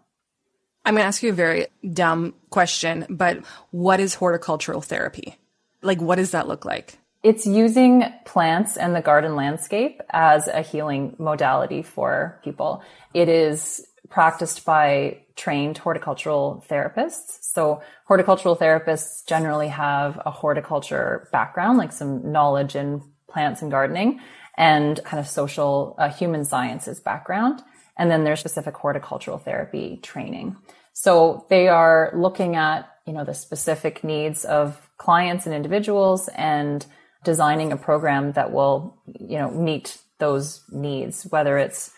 I'm 0.86 0.94
going 0.94 1.04
to 1.04 1.08
ask 1.08 1.24
you 1.24 1.30
a 1.30 1.34
very 1.34 1.68
dumb 1.94 2.34
question, 2.50 3.06
but 3.10 3.46
what 3.72 4.00
is 4.00 4.16
horticultural 4.16 4.82
therapy? 4.82 5.38
Like, 5.82 6.02
what 6.02 6.16
does 6.16 6.32
that 6.32 6.48
look 6.48 6.66
like? 6.66 6.99
It's 7.22 7.46
using 7.46 8.06
plants 8.26 8.78
and 8.78 8.96
the 8.96 9.02
garden 9.02 9.36
landscape 9.36 10.02
as 10.10 10.48
a 10.48 10.62
healing 10.62 11.16
modality 11.20 11.82
for 11.82 12.40
people. 12.44 12.82
It 13.14 13.28
is 13.28 13.86
practiced 14.10 14.66
by 14.66 15.20
trained 15.36 15.78
horticultural 15.78 16.64
therapists. 16.70 17.40
So 17.42 17.82
horticultural 18.06 18.56
therapists 18.56 19.26
generally 19.28 19.68
have 19.68 20.22
a 20.26 20.32
horticulture 20.32 21.28
background, 21.32 21.78
like 21.78 21.92
some 21.92 22.32
knowledge 22.32 22.76
in 22.76 23.04
plants 23.30 23.62
and 23.62 23.70
gardening 23.70 24.22
and 24.58 25.00
kind 25.04 25.20
of 25.20 25.28
social 25.28 25.96
uh, 26.00 26.10
human 26.10 26.46
sciences 26.46 27.00
background. 27.00 27.62
And 27.98 28.10
then 28.10 28.24
there's 28.24 28.40
specific 28.40 28.76
horticultural 28.76 29.38
therapy 29.38 30.00
training. 30.02 30.56
So 30.94 31.46
they 31.50 31.68
are 31.68 32.12
looking 32.16 32.56
at, 32.56 32.90
you 33.06 33.14
know, 33.14 33.26
the 33.26 33.34
specific 33.34 34.04
needs 34.04 34.46
of 34.46 34.90
clients 34.98 35.46
and 35.46 35.54
individuals 35.54 36.30
and 36.30 36.86
designing 37.24 37.72
a 37.72 37.78
program 37.78 38.32
that 38.34 38.52
will, 38.52 38.98
you 39.06 39.38
know, 39.38 39.52
meet 39.52 39.98
those 40.20 40.64
needs, 40.72 41.24
whether 41.30 41.58
it's 41.58 41.92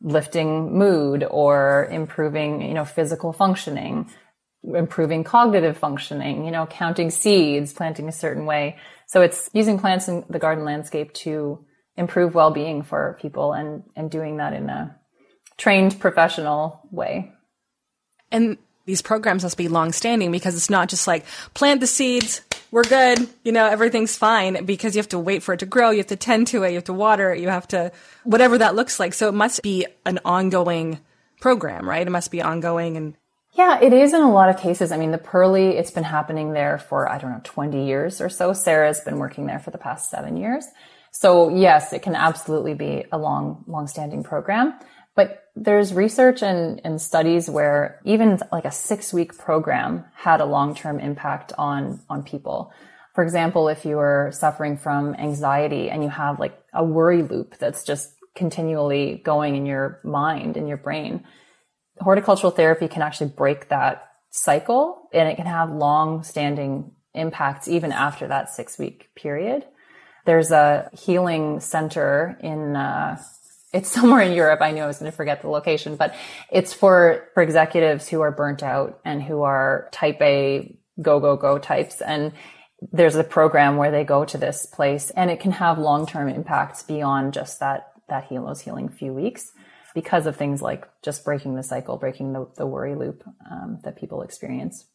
lifting 0.00 0.76
mood 0.76 1.24
or 1.30 1.88
improving, 1.90 2.62
you 2.62 2.74
know, 2.74 2.84
physical 2.84 3.32
functioning, 3.32 4.10
improving 4.62 5.24
cognitive 5.24 5.76
functioning, 5.76 6.44
you 6.44 6.50
know, 6.50 6.66
counting 6.66 7.10
seeds, 7.10 7.72
planting 7.72 8.08
a 8.08 8.12
certain 8.12 8.46
way. 8.46 8.76
So 9.06 9.22
it's 9.22 9.50
using 9.52 9.78
plants 9.78 10.08
in 10.08 10.24
the 10.28 10.38
garden 10.38 10.64
landscape 10.64 11.12
to 11.14 11.64
improve 11.96 12.34
well-being 12.34 12.82
for 12.82 13.16
people 13.20 13.52
and, 13.52 13.84
and 13.94 14.10
doing 14.10 14.38
that 14.38 14.52
in 14.52 14.68
a 14.68 14.96
trained 15.56 16.00
professional 16.00 16.80
way. 16.90 17.32
And 18.30 18.58
these 18.86 19.02
programs 19.02 19.42
must 19.42 19.56
be 19.56 19.68
long-standing 19.68 20.32
because 20.32 20.56
it's 20.56 20.70
not 20.70 20.88
just 20.88 21.06
like 21.06 21.24
plant 21.54 21.80
the 21.80 21.86
seeds, 21.86 22.40
we're 22.74 22.82
good. 22.82 23.28
You 23.44 23.52
know, 23.52 23.66
everything's 23.66 24.16
fine 24.16 24.64
because 24.64 24.96
you 24.96 24.98
have 24.98 25.10
to 25.10 25.18
wait 25.18 25.44
for 25.44 25.54
it 25.54 25.60
to 25.60 25.66
grow. 25.66 25.90
You 25.90 25.98
have 25.98 26.08
to 26.08 26.16
tend 26.16 26.48
to 26.48 26.64
it. 26.64 26.70
You 26.70 26.74
have 26.74 26.84
to 26.84 26.92
water 26.92 27.32
it. 27.32 27.38
You 27.38 27.48
have 27.48 27.68
to, 27.68 27.92
whatever 28.24 28.58
that 28.58 28.74
looks 28.74 28.98
like. 28.98 29.14
So 29.14 29.28
it 29.28 29.34
must 29.34 29.62
be 29.62 29.86
an 30.04 30.18
ongoing 30.24 30.98
program, 31.40 31.88
right? 31.88 32.04
It 32.04 32.10
must 32.10 32.32
be 32.32 32.42
ongoing 32.42 32.96
and. 32.96 33.14
Yeah, 33.52 33.80
it 33.80 33.92
is 33.92 34.12
in 34.12 34.22
a 34.22 34.32
lot 34.32 34.48
of 34.48 34.58
cases. 34.58 34.90
I 34.90 34.96
mean, 34.96 35.12
the 35.12 35.18
Perley, 35.18 35.76
it's 35.78 35.92
been 35.92 36.02
happening 36.02 36.52
there 36.52 36.78
for, 36.78 37.08
I 37.08 37.18
don't 37.18 37.30
know, 37.30 37.40
20 37.44 37.86
years 37.86 38.20
or 38.20 38.28
so. 38.28 38.52
Sarah's 38.52 38.98
been 38.98 39.18
working 39.18 39.46
there 39.46 39.60
for 39.60 39.70
the 39.70 39.78
past 39.78 40.10
seven 40.10 40.36
years. 40.36 40.66
So 41.12 41.50
yes, 41.50 41.92
it 41.92 42.02
can 42.02 42.16
absolutely 42.16 42.74
be 42.74 43.04
a 43.12 43.18
long, 43.18 43.62
long 43.68 43.86
standing 43.86 44.24
program. 44.24 44.74
There's 45.56 45.94
research 45.94 46.42
and, 46.42 46.80
and 46.84 47.00
studies 47.00 47.48
where 47.48 48.00
even 48.04 48.40
like 48.50 48.64
a 48.64 48.72
six 48.72 49.12
week 49.12 49.38
program 49.38 50.04
had 50.14 50.40
a 50.40 50.44
long 50.44 50.74
term 50.74 50.98
impact 50.98 51.52
on, 51.56 52.00
on 52.08 52.24
people. 52.24 52.72
For 53.14 53.22
example, 53.22 53.68
if 53.68 53.84
you 53.84 53.98
are 54.00 54.32
suffering 54.32 54.76
from 54.76 55.14
anxiety 55.14 55.88
and 55.90 56.02
you 56.02 56.08
have 56.08 56.40
like 56.40 56.58
a 56.72 56.84
worry 56.84 57.22
loop 57.22 57.56
that's 57.58 57.84
just 57.84 58.10
continually 58.34 59.22
going 59.24 59.54
in 59.54 59.64
your 59.64 60.00
mind, 60.02 60.56
in 60.56 60.66
your 60.66 60.76
brain, 60.76 61.24
horticultural 62.00 62.50
therapy 62.50 62.88
can 62.88 63.02
actually 63.02 63.30
break 63.30 63.68
that 63.68 64.08
cycle 64.30 65.08
and 65.12 65.28
it 65.28 65.36
can 65.36 65.46
have 65.46 65.70
long 65.70 66.24
standing 66.24 66.90
impacts 67.14 67.68
even 67.68 67.92
after 67.92 68.26
that 68.26 68.50
six 68.50 68.76
week 68.76 69.10
period. 69.14 69.64
There's 70.26 70.50
a 70.50 70.90
healing 70.92 71.60
center 71.60 72.36
in, 72.40 72.74
uh, 72.74 73.22
it's 73.74 73.90
somewhere 73.90 74.20
in 74.20 74.32
Europe. 74.32 74.60
I 74.62 74.70
knew 74.70 74.82
I 74.82 74.86
was 74.86 75.00
going 75.00 75.10
to 75.10 75.16
forget 75.16 75.42
the 75.42 75.48
location, 75.48 75.96
but 75.96 76.14
it's 76.50 76.72
for, 76.72 77.28
for 77.34 77.42
executives 77.42 78.08
who 78.08 78.20
are 78.20 78.30
burnt 78.30 78.62
out 78.62 79.00
and 79.04 79.22
who 79.22 79.42
are 79.42 79.88
type 79.92 80.22
A 80.22 80.78
go, 81.02 81.18
go, 81.18 81.36
go 81.36 81.58
types. 81.58 82.00
And 82.00 82.32
there's 82.92 83.16
a 83.16 83.24
program 83.24 83.76
where 83.76 83.90
they 83.90 84.04
go 84.04 84.24
to 84.24 84.38
this 84.38 84.64
place 84.64 85.10
and 85.10 85.28
it 85.28 85.40
can 85.40 85.50
have 85.50 85.78
long-term 85.78 86.28
impacts 86.28 86.84
beyond 86.84 87.34
just 87.34 87.58
that, 87.60 87.92
that 88.08 88.26
heal, 88.26 88.46
those 88.46 88.60
healing 88.60 88.88
few 88.88 89.12
weeks 89.12 89.50
because 89.92 90.26
of 90.26 90.36
things 90.36 90.62
like 90.62 90.86
just 91.02 91.24
breaking 91.24 91.56
the 91.56 91.62
cycle, 91.62 91.96
breaking 91.96 92.32
the, 92.32 92.48
the 92.56 92.66
worry 92.66 92.94
loop 92.94 93.24
um, 93.50 93.80
that 93.82 93.96
people 93.96 94.22
experience. 94.22 94.86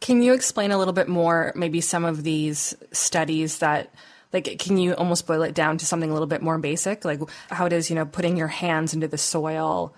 Can 0.00 0.22
you 0.22 0.32
explain 0.32 0.70
a 0.70 0.78
little 0.78 0.94
bit 0.94 1.08
more, 1.08 1.52
maybe 1.56 1.80
some 1.80 2.04
of 2.04 2.22
these 2.22 2.74
studies 2.92 3.58
that 3.58 3.92
like 4.32 4.58
can 4.58 4.76
you 4.76 4.92
almost 4.94 5.26
boil 5.26 5.42
it 5.42 5.54
down 5.54 5.78
to 5.78 5.86
something 5.86 6.10
a 6.10 6.12
little 6.12 6.26
bit 6.26 6.42
more 6.42 6.58
basic 6.58 7.04
like 7.04 7.20
how 7.50 7.68
does 7.68 7.90
you 7.90 7.96
know 7.96 8.06
putting 8.06 8.36
your 8.36 8.48
hands 8.48 8.94
into 8.94 9.08
the 9.08 9.18
soil 9.18 9.94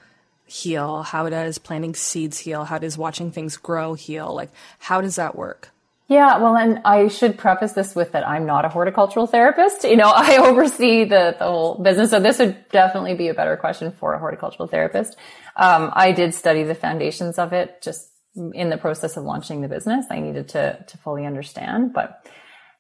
heal 0.46 1.02
how 1.02 1.28
does 1.28 1.58
planting 1.58 1.94
seeds 1.94 2.38
heal 2.38 2.64
how 2.64 2.78
does 2.78 2.96
watching 2.96 3.30
things 3.30 3.56
grow 3.56 3.94
heal 3.94 4.34
like 4.34 4.50
how 4.78 5.00
does 5.00 5.16
that 5.16 5.36
work 5.36 5.70
yeah, 6.08 6.38
well, 6.38 6.56
and 6.56 6.80
I 6.86 7.08
should 7.08 7.36
preface 7.36 7.72
this 7.72 7.94
with 7.94 8.12
that 8.12 8.26
I'm 8.26 8.46
not 8.46 8.64
a 8.64 8.70
horticultural 8.70 9.26
therapist. 9.26 9.84
You 9.84 9.96
know, 9.96 10.10
I 10.14 10.38
oversee 10.38 11.04
the, 11.04 11.36
the 11.38 11.44
whole 11.44 11.74
business. 11.74 12.10
So 12.10 12.18
this 12.18 12.38
would 12.38 12.66
definitely 12.70 13.14
be 13.14 13.28
a 13.28 13.34
better 13.34 13.58
question 13.58 13.92
for 13.92 14.14
a 14.14 14.18
horticultural 14.18 14.68
therapist. 14.68 15.16
Um, 15.54 15.90
I 15.92 16.12
did 16.12 16.34
study 16.34 16.62
the 16.62 16.74
foundations 16.74 17.38
of 17.38 17.52
it 17.52 17.82
just 17.82 18.08
in 18.34 18.70
the 18.70 18.78
process 18.78 19.18
of 19.18 19.24
launching 19.24 19.60
the 19.60 19.68
business. 19.68 20.06
I 20.10 20.20
needed 20.20 20.48
to, 20.50 20.82
to 20.86 20.98
fully 20.98 21.26
understand. 21.26 21.92
But 21.92 22.26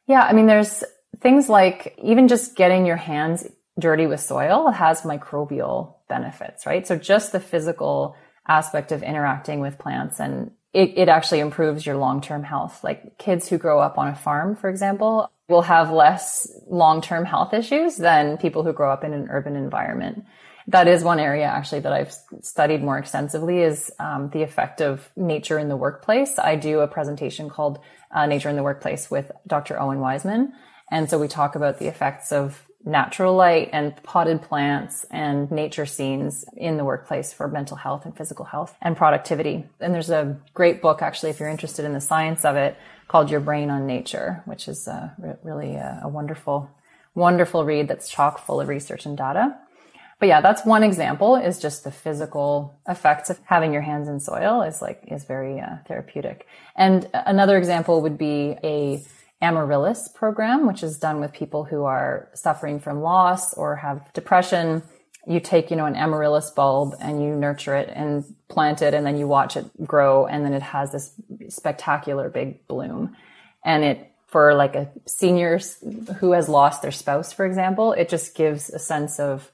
yeah, 0.06 0.22
I 0.22 0.32
mean, 0.32 0.46
there's 0.46 0.82
things 1.20 1.48
like 1.48 1.98
even 2.02 2.28
just 2.28 2.56
getting 2.56 2.86
your 2.86 2.96
hands 2.96 3.46
dirty 3.78 4.06
with 4.06 4.20
soil 4.20 4.70
has 4.70 5.02
microbial 5.02 5.94
benefits, 6.08 6.66
right? 6.66 6.86
So 6.86 6.96
just 6.96 7.32
the 7.32 7.40
physical 7.40 8.16
aspect 8.46 8.92
of 8.92 9.02
interacting 9.02 9.60
with 9.60 9.78
plants 9.78 10.20
and 10.20 10.50
it, 10.72 10.94
it 10.96 11.08
actually 11.08 11.40
improves 11.40 11.86
your 11.86 11.96
long-term 11.96 12.44
health. 12.44 12.84
Like 12.84 13.18
kids 13.18 13.48
who 13.48 13.58
grow 13.58 13.80
up 13.80 13.98
on 13.98 14.08
a 14.08 14.14
farm, 14.14 14.54
for 14.54 14.68
example, 14.68 15.30
will 15.48 15.62
have 15.62 15.90
less 15.90 16.46
long-term 16.68 17.24
health 17.24 17.54
issues 17.54 17.96
than 17.96 18.36
people 18.36 18.62
who 18.62 18.72
grow 18.72 18.92
up 18.92 19.02
in 19.02 19.14
an 19.14 19.28
urban 19.30 19.56
environment. 19.56 20.24
That 20.66 20.86
is 20.86 21.02
one 21.02 21.18
area 21.18 21.46
actually 21.46 21.80
that 21.80 21.92
I've 21.94 22.14
studied 22.42 22.82
more 22.82 22.98
extensively 22.98 23.60
is 23.62 23.90
um, 23.98 24.28
the 24.30 24.42
effect 24.42 24.82
of 24.82 25.08
nature 25.16 25.58
in 25.58 25.70
the 25.70 25.76
workplace. 25.76 26.38
I 26.38 26.56
do 26.56 26.80
a 26.80 26.86
presentation 26.86 27.48
called 27.48 27.78
uh, 28.10 28.26
Nature 28.26 28.50
in 28.50 28.56
the 28.56 28.62
Workplace 28.62 29.10
with 29.10 29.32
Dr. 29.46 29.80
Owen 29.80 30.00
Wiseman. 30.00 30.52
And 30.90 31.08
so 31.08 31.18
we 31.18 31.28
talk 31.28 31.54
about 31.54 31.78
the 31.78 31.86
effects 31.86 32.32
of 32.32 32.64
natural 32.84 33.34
light 33.34 33.70
and 33.72 33.94
potted 34.02 34.40
plants 34.40 35.04
and 35.10 35.50
nature 35.50 35.84
scenes 35.84 36.44
in 36.56 36.76
the 36.76 36.84
workplace 36.84 37.32
for 37.32 37.48
mental 37.48 37.76
health 37.76 38.04
and 38.04 38.16
physical 38.16 38.44
health 38.44 38.74
and 38.80 38.96
productivity. 38.96 39.66
And 39.80 39.94
there's 39.94 40.10
a 40.10 40.38
great 40.54 40.80
book, 40.80 41.02
actually, 41.02 41.30
if 41.30 41.40
you're 41.40 41.48
interested 41.48 41.84
in 41.84 41.92
the 41.92 42.00
science 42.00 42.44
of 42.44 42.56
it, 42.56 42.76
called 43.08 43.30
Your 43.30 43.40
Brain 43.40 43.70
on 43.70 43.86
Nature, 43.86 44.42
which 44.44 44.68
is 44.68 44.86
uh, 44.86 45.10
really 45.42 45.74
a, 45.74 46.00
a 46.04 46.08
wonderful, 46.08 46.70
wonderful 47.14 47.64
read 47.64 47.88
that's 47.88 48.08
chock 48.08 48.38
full 48.38 48.60
of 48.60 48.68
research 48.68 49.06
and 49.06 49.16
data. 49.16 49.56
But 50.20 50.26
yeah, 50.28 50.40
that's 50.40 50.64
one 50.64 50.82
example 50.82 51.36
is 51.36 51.58
just 51.58 51.84
the 51.84 51.92
physical 51.92 52.76
effects 52.88 53.30
of 53.30 53.38
having 53.44 53.72
your 53.72 53.82
hands 53.82 54.08
in 54.08 54.18
soil 54.18 54.62
is 54.62 54.82
like, 54.82 55.02
is 55.06 55.24
very 55.24 55.60
uh, 55.60 55.76
therapeutic. 55.86 56.46
And 56.74 57.08
another 57.12 57.56
example 57.56 58.02
would 58.02 58.18
be 58.18 58.56
a 58.64 59.02
amaryllis 59.40 60.08
program, 60.08 60.66
which 60.66 60.82
is 60.82 60.98
done 60.98 61.20
with 61.20 61.32
people 61.32 61.64
who 61.64 61.84
are 61.84 62.28
suffering 62.34 62.80
from 62.80 63.00
loss 63.00 63.54
or 63.54 63.76
have 63.76 64.12
depression. 64.12 64.82
You 65.26 65.40
take, 65.40 65.70
you 65.70 65.76
know, 65.76 65.86
an 65.86 65.94
amaryllis 65.94 66.50
bulb 66.50 66.94
and 67.00 67.22
you 67.22 67.36
nurture 67.36 67.76
it 67.76 67.90
and 67.94 68.24
plant 68.48 68.82
it 68.82 68.94
and 68.94 69.06
then 69.06 69.16
you 69.16 69.28
watch 69.28 69.56
it 69.56 69.66
grow 69.86 70.26
and 70.26 70.44
then 70.44 70.54
it 70.54 70.62
has 70.62 70.92
this 70.92 71.12
spectacular 71.48 72.28
big 72.28 72.66
bloom. 72.66 73.16
And 73.64 73.84
it, 73.84 74.12
for 74.26 74.54
like 74.54 74.74
a 74.74 74.90
senior 75.06 75.58
who 76.18 76.32
has 76.32 76.48
lost 76.48 76.82
their 76.82 76.90
spouse, 76.92 77.32
for 77.32 77.46
example, 77.46 77.92
it 77.92 78.08
just 78.08 78.34
gives 78.34 78.70
a 78.70 78.78
sense 78.78 79.20
of, 79.20 79.50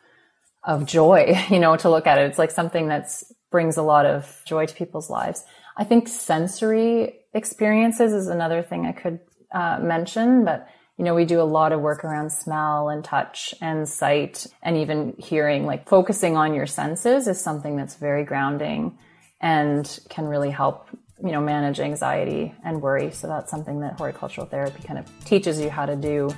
of 0.63 0.87
joy, 0.87 1.39
you 1.51 1.59
know, 1.59 1.77
to 1.77 1.91
look 1.91 2.07
at 2.07 2.19
it. 2.19 2.27
It's 2.29 2.39
like 2.39 2.51
something 2.51 2.89
that 2.89 3.11
brings 3.51 3.77
a 3.77 3.83
lot 3.83 4.07
of 4.07 4.43
joy 4.47 4.67
to 4.67 4.75
people's 4.75 5.11
lives. 5.11 5.45
I 5.77 5.85
think 5.85 6.09
sensory 6.09 7.21
experiences 7.35 8.13
is 8.13 8.29
another 8.29 8.63
thing 8.63 8.87
I 8.87 8.93
could 8.93 9.21
uh, 9.55 9.79
mention, 9.81 10.45
but 10.45 10.69
you 10.99 11.05
know, 11.05 11.15
we 11.15 11.25
do 11.25 11.41
a 11.41 11.43
lot 11.43 11.73
of 11.73 11.81
work 11.81 12.05
around 12.05 12.31
smell 12.31 12.89
and 12.89 13.03
touch 13.05 13.55
and 13.61 13.89
sight 13.89 14.47
and 14.63 14.77
even 14.77 15.15
hearing. 15.19 15.67
Like 15.67 15.89
focusing 15.89 16.37
on 16.37 16.55
your 16.55 16.67
senses 16.67 17.27
is 17.27 17.41
something 17.41 17.77
that's 17.77 17.97
very 17.97 18.25
grounding 18.25 18.97
and 19.41 19.99
can 20.09 20.27
really 20.27 20.51
help, 20.51 20.89
you 21.23 21.33
know, 21.33 21.41
manage 21.41 21.81
anxiety 21.81 22.55
and 22.65 22.81
worry. 22.81 23.11
So 23.11 23.27
that's 23.27 23.51
something 23.51 23.81
that 23.81 23.99
horticultural 23.99 24.47
therapy 24.47 24.87
kind 24.87 24.99
of 24.99 25.25
teaches 25.25 25.61
you 25.61 25.69
how 25.69 25.87
to 25.87 25.97
do 25.97 26.31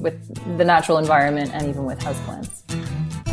with 0.00 0.58
the 0.58 0.64
natural 0.64 0.98
environment 0.98 1.52
and 1.54 1.68
even 1.68 1.84
with 1.84 2.00
houseplants. 2.00 3.31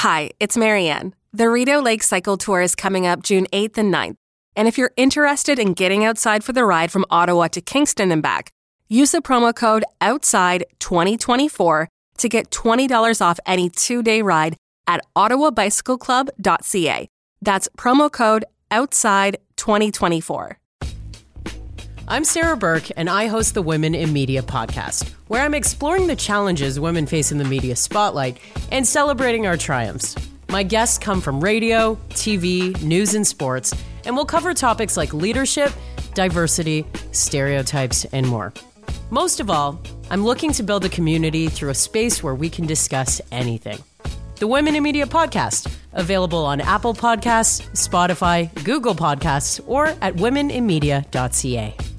Hi, 0.00 0.30
it's 0.40 0.56
Marianne. 0.56 1.12
The 1.34 1.50
Rideau 1.50 1.80
Lake 1.80 2.02
Cycle 2.02 2.38
Tour 2.38 2.62
is 2.62 2.74
coming 2.74 3.06
up 3.06 3.22
June 3.22 3.46
8th 3.52 3.76
and 3.76 3.92
9th. 3.92 4.14
And 4.56 4.66
if 4.66 4.78
you're 4.78 4.92
interested 4.96 5.58
in 5.58 5.74
getting 5.74 6.06
outside 6.06 6.42
for 6.42 6.54
the 6.54 6.64
ride 6.64 6.90
from 6.90 7.04
Ottawa 7.10 7.48
to 7.48 7.60
Kingston 7.60 8.10
and 8.10 8.22
back, 8.22 8.50
use 8.88 9.10
the 9.10 9.20
promo 9.20 9.54
code 9.54 9.84
OUTSIDE2024 10.00 11.86
to 12.16 12.28
get 12.30 12.50
$20 12.50 13.20
off 13.20 13.38
any 13.44 13.68
two 13.68 14.02
day 14.02 14.22
ride 14.22 14.56
at 14.86 15.04
ottawabicycleclub.ca. 15.14 17.08
That's 17.42 17.68
promo 17.76 18.10
code 18.10 18.46
OUTSIDE2024. 18.70 20.59
I'm 22.10 22.24
Sarah 22.24 22.56
Burke, 22.56 22.88
and 22.96 23.08
I 23.08 23.28
host 23.28 23.54
the 23.54 23.62
Women 23.62 23.94
in 23.94 24.12
Media 24.12 24.42
podcast, 24.42 25.10
where 25.28 25.44
I'm 25.44 25.54
exploring 25.54 26.08
the 26.08 26.16
challenges 26.16 26.80
women 26.80 27.06
face 27.06 27.30
in 27.30 27.38
the 27.38 27.44
media 27.44 27.76
spotlight 27.76 28.38
and 28.72 28.84
celebrating 28.84 29.46
our 29.46 29.56
triumphs. 29.56 30.16
My 30.48 30.64
guests 30.64 30.98
come 30.98 31.20
from 31.20 31.40
radio, 31.40 31.94
TV, 32.08 32.82
news, 32.82 33.14
and 33.14 33.24
sports, 33.24 33.72
and 34.04 34.16
we'll 34.16 34.24
cover 34.24 34.52
topics 34.54 34.96
like 34.96 35.14
leadership, 35.14 35.72
diversity, 36.14 36.84
stereotypes, 37.12 38.04
and 38.06 38.26
more. 38.26 38.52
Most 39.10 39.38
of 39.38 39.48
all, 39.48 39.80
I'm 40.10 40.24
looking 40.24 40.50
to 40.54 40.64
build 40.64 40.84
a 40.84 40.88
community 40.88 41.46
through 41.46 41.70
a 41.70 41.74
space 41.76 42.24
where 42.24 42.34
we 42.34 42.50
can 42.50 42.66
discuss 42.66 43.20
anything. 43.30 43.78
The 44.34 44.48
Women 44.48 44.74
in 44.74 44.82
Media 44.82 45.06
podcast, 45.06 45.72
available 45.92 46.44
on 46.44 46.60
Apple 46.60 46.92
Podcasts, 46.92 47.70
Spotify, 47.70 48.52
Google 48.64 48.96
Podcasts, 48.96 49.62
or 49.68 49.86
at 50.02 50.14
womeninmedia.ca. 50.16 51.89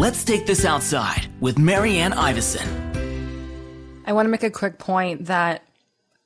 Let's 0.00 0.24
take 0.24 0.46
this 0.46 0.64
outside 0.64 1.26
with 1.40 1.58
Marianne 1.58 2.12
Iveson. 2.12 2.66
I 4.06 4.14
want 4.14 4.24
to 4.24 4.30
make 4.30 4.42
a 4.42 4.50
quick 4.50 4.78
point 4.78 5.26
that 5.26 5.62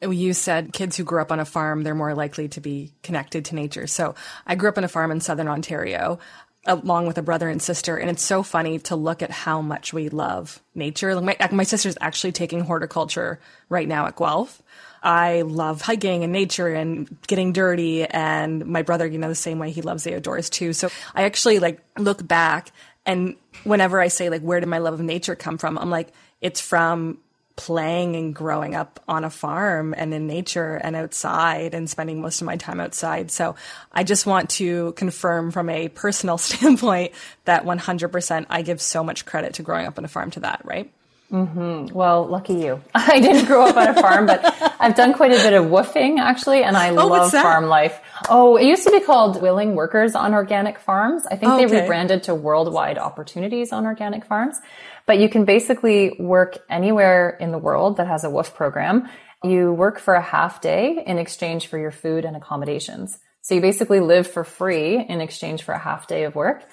you 0.00 0.33
said 0.33 0.73
kids 0.73 0.97
who 0.97 1.02
grew 1.02 1.21
up 1.21 1.33
on 1.33 1.40
a 1.40 1.45
farm, 1.45 1.83
they're 1.83 1.93
more 1.93 2.14
likely 2.14 2.47
to 2.50 2.61
be 2.61 2.93
connected 3.02 3.47
to 3.47 3.57
nature. 3.57 3.88
So 3.88 4.14
I 4.47 4.54
grew 4.54 4.69
up 4.69 4.78
on 4.78 4.85
a 4.85 4.88
farm 4.88 5.11
in 5.11 5.21
southern 5.21 5.49
Ontario 5.49 6.21
along 6.66 7.09
with 7.09 7.19
a 7.19 7.23
brother 7.23 7.49
and 7.49 7.61
sister. 7.61 7.97
And 7.97 8.09
it's 8.09 8.23
so 8.23 8.45
funny 8.45 8.78
to 8.78 8.95
look 8.95 9.23
at 9.23 9.33
how 9.33 9.61
much 9.61 9.93
we 9.93 10.09
love 10.09 10.62
nature. 10.76 11.16
Like 11.16 11.40
my, 11.40 11.49
my 11.50 11.64
sister's 11.64 11.99
actually 12.00 12.31
taking 12.31 12.61
horticulture 12.61 13.40
right 13.69 13.88
now 13.88 14.07
at 14.07 14.14
Guelph. 14.14 14.62
I 15.02 15.43
love 15.43 15.83
hiking 15.83 16.23
and 16.23 16.33
nature 16.33 16.69
and 16.69 17.09
getting 17.26 17.52
dirty. 17.52 18.04
And 18.04 18.64
my 18.66 18.83
brother, 18.83 19.04
you 19.04 19.19
know, 19.19 19.28
the 19.28 19.35
same 19.35 19.59
way 19.59 19.73
he 19.73 19.83
loves 19.83 20.04
the 20.04 20.14
outdoors 20.14 20.49
too. 20.49 20.73
So 20.73 20.90
I 21.12 21.25
actually 21.25 21.59
like 21.59 21.81
look 21.99 22.26
back 22.26 22.71
and 23.06 23.37
whenever 23.64 24.00
I 24.00 24.08
say 24.08 24.30
like, 24.30 24.42
where 24.42 24.61
did 24.61 24.68
my 24.68 24.78
love 24.78 24.94
of 24.94 25.00
nature 25.00 25.34
come 25.34 25.58
from? 25.58 25.78
I'm 25.78 25.90
like, 25.90 26.08
it's 26.40 26.61
from 26.61 27.18
playing 27.56 28.16
and 28.16 28.34
growing 28.34 28.75
up 28.75 28.99
on 29.06 29.25
a 29.25 29.30
farm 29.30 29.94
and 29.96 30.12
in 30.12 30.26
nature 30.26 30.75
and 30.75 30.96
outside 30.96 31.73
and 31.73 31.88
spending 31.88 32.20
most 32.20 32.40
of 32.40 32.46
my 32.46 32.56
time 32.56 32.80
outside. 32.80 33.30
So 33.30 33.54
I 33.92 34.02
just 34.02 34.26
want 34.26 34.50
to 34.50 34.92
confirm 34.92 35.52
from 35.52 35.68
a 35.68 35.88
personal 35.88 36.38
standpoint 36.38 37.12
that 37.44 37.64
100% 37.64 38.46
I 38.49 38.62
give 38.62 38.80
so 38.80 39.04
much 39.04 39.25
credit 39.25 39.54
to 39.54 39.62
growing 39.62 39.87
up 39.87 39.99
on 39.99 40.04
a 40.04 40.08
farm 40.08 40.30
to 40.32 40.40
that, 40.40 40.62
right? 40.64 40.92
Mm-hmm. 41.33 41.95
Well, 41.95 42.26
lucky 42.26 42.54
you. 42.54 42.83
I 42.95 43.21
didn't 43.21 43.47
grow 43.47 43.66
up 43.66 43.76
on 43.76 43.88
a 43.88 44.00
farm, 44.00 44.26
but 44.26 44.40
I've 44.78 44.95
done 44.95 45.14
quite 45.14 45.33
a 45.33 45.37
bit 45.37 45.52
of 45.52 45.64
woofing 45.64 46.19
actually, 46.19 46.62
and 46.62 46.76
I 46.76 46.90
oh, 46.90 47.07
love 47.07 47.33
farm 47.33 47.66
life. 47.66 48.00
Oh, 48.28 48.57
it 48.57 48.66
used 48.66 48.85
to 48.85 48.90
be 48.90 49.00
called 49.00 49.43
Willing 49.43 49.75
Workers 49.75 50.14
on 50.14 50.35
Organic 50.35 50.78
Farms. 50.78 51.26
I 51.26 51.37
think 51.37 51.52
oh, 51.52 51.57
okay. 51.57 51.66
they 51.66 51.81
rebranded 51.81 52.25
to 52.25 52.35
Worldwide 52.35 52.99
Opportunities 52.99 53.73
on 53.73 53.87
Organic 53.87 54.25
Farms. 54.25 54.61
But 55.07 55.19
you 55.19 55.28
can 55.28 55.45
basically 55.45 56.16
work 56.19 56.59
anywhere 56.71 57.37
in 57.40 57.52
the 57.52 57.59
world 57.59 57.99
that 57.99 58.07
has 58.07 58.25
a 58.25 58.28
WWOOF 58.28 58.54
program. 58.54 59.09
You 59.43 59.73
work 59.73 59.99
for 59.99 60.14
a 60.14 60.23
half 60.23 60.62
day 60.62 61.02
in 61.07 61.19
exchange 61.19 61.66
for 61.66 61.78
your 61.78 61.90
food 61.90 62.25
and 62.25 62.37
accommodations. 62.37 63.19
So 63.43 63.54
you 63.54 63.61
basically 63.61 64.00
live 64.00 64.26
for 64.26 64.43
free 64.43 64.97
in 64.97 65.21
exchange 65.21 65.62
for 65.62 65.73
a 65.73 65.78
half 65.78 66.07
day 66.07 66.25
of 66.25 66.35
work. 66.35 66.64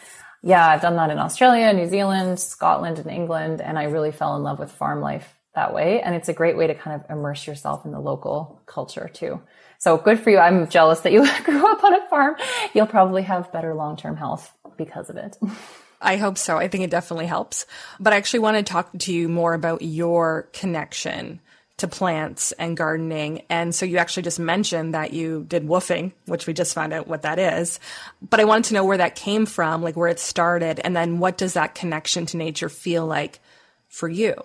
Yeah, 0.44 0.68
I've 0.68 0.82
done 0.82 0.96
that 0.96 1.12
in 1.12 1.20
Australia, 1.20 1.72
New 1.74 1.88
Zealand, 1.88 2.40
Scotland, 2.40 2.98
and 2.98 3.10
England, 3.10 3.62
and 3.62 3.78
I 3.78 3.84
really 3.84 4.12
fell 4.12 4.36
in 4.36 4.44
love 4.44 4.60
with 4.60 4.72
farm 4.72 5.00
life 5.00 5.36
that 5.54 5.74
way. 5.74 6.02
And 6.02 6.16
it's 6.16 6.30
a 6.30 6.34
great 6.34 6.58
way 6.58 6.68
to 6.68 6.74
kind 6.74 7.00
of 7.00 7.10
immerse 7.10 7.46
yourself 7.46 7.86
in 7.86 7.92
the 7.92 8.00
local 8.00 8.62
culture 8.66 9.10
too. 9.14 9.42
So 9.78 9.98
good 9.98 10.20
for 10.20 10.30
you. 10.30 10.38
I'm 10.38 10.68
jealous 10.70 11.02
that 11.02 11.12
you 11.12 11.28
grew 11.44 11.72
up 11.72 11.84
on 11.84 11.94
a 11.94 12.08
farm. 12.10 12.36
You'll 12.74 12.88
probably 12.88 13.24
have 13.24 13.52
better 13.52 13.74
long 13.74 13.98
term 13.98 14.16
health 14.16 14.52
because 14.78 15.10
of 15.10 15.18
it. 15.18 15.38
I 16.02 16.18
hope 16.18 16.38
so. 16.38 16.58
I 16.58 16.68
think 16.68 16.84
it 16.84 16.90
definitely 16.90 17.28
helps. 17.28 17.68
But 18.00 18.14
I 18.14 18.16
actually 18.16 18.40
want 18.40 18.58
to 18.58 18.64
talk 18.64 18.90
to 18.98 19.14
you 19.14 19.30
more 19.30 19.54
about 19.54 19.84
your 19.84 20.50
connection 20.52 21.40
to 21.82 21.88
plants 21.88 22.52
and 22.54 22.76
gardening. 22.76 23.44
And 23.50 23.76
so 23.76 23.86
you 23.86 23.98
actually 23.98 24.24
just 24.24 24.40
mentioned 24.40 24.94
that 24.94 25.14
you 25.14 25.46
did 25.48 25.68
woofing, 25.68 26.14
which 26.26 26.48
we 26.48 26.54
just 26.54 26.74
found 26.74 26.94
out 26.94 27.08
what 27.08 27.24
that 27.24 27.38
is. 27.38 27.80
But 28.22 28.40
I 28.40 28.46
wanted 28.46 28.70
to 28.70 28.74
know 28.74 28.86
where 28.86 28.98
that 28.98 29.16
came 29.16 29.46
from, 29.46 29.84
like 29.84 29.96
where 29.96 30.08
it 30.08 30.20
started, 30.20 30.80
and 30.84 30.96
then 30.96 31.20
what 31.20 31.38
does 31.38 31.54
that 31.54 31.76
connection 31.76 32.26
to 32.28 32.38
nature 32.38 32.70
feel 32.70 33.06
like 33.06 33.40
for 33.90 34.08
you? 34.08 34.36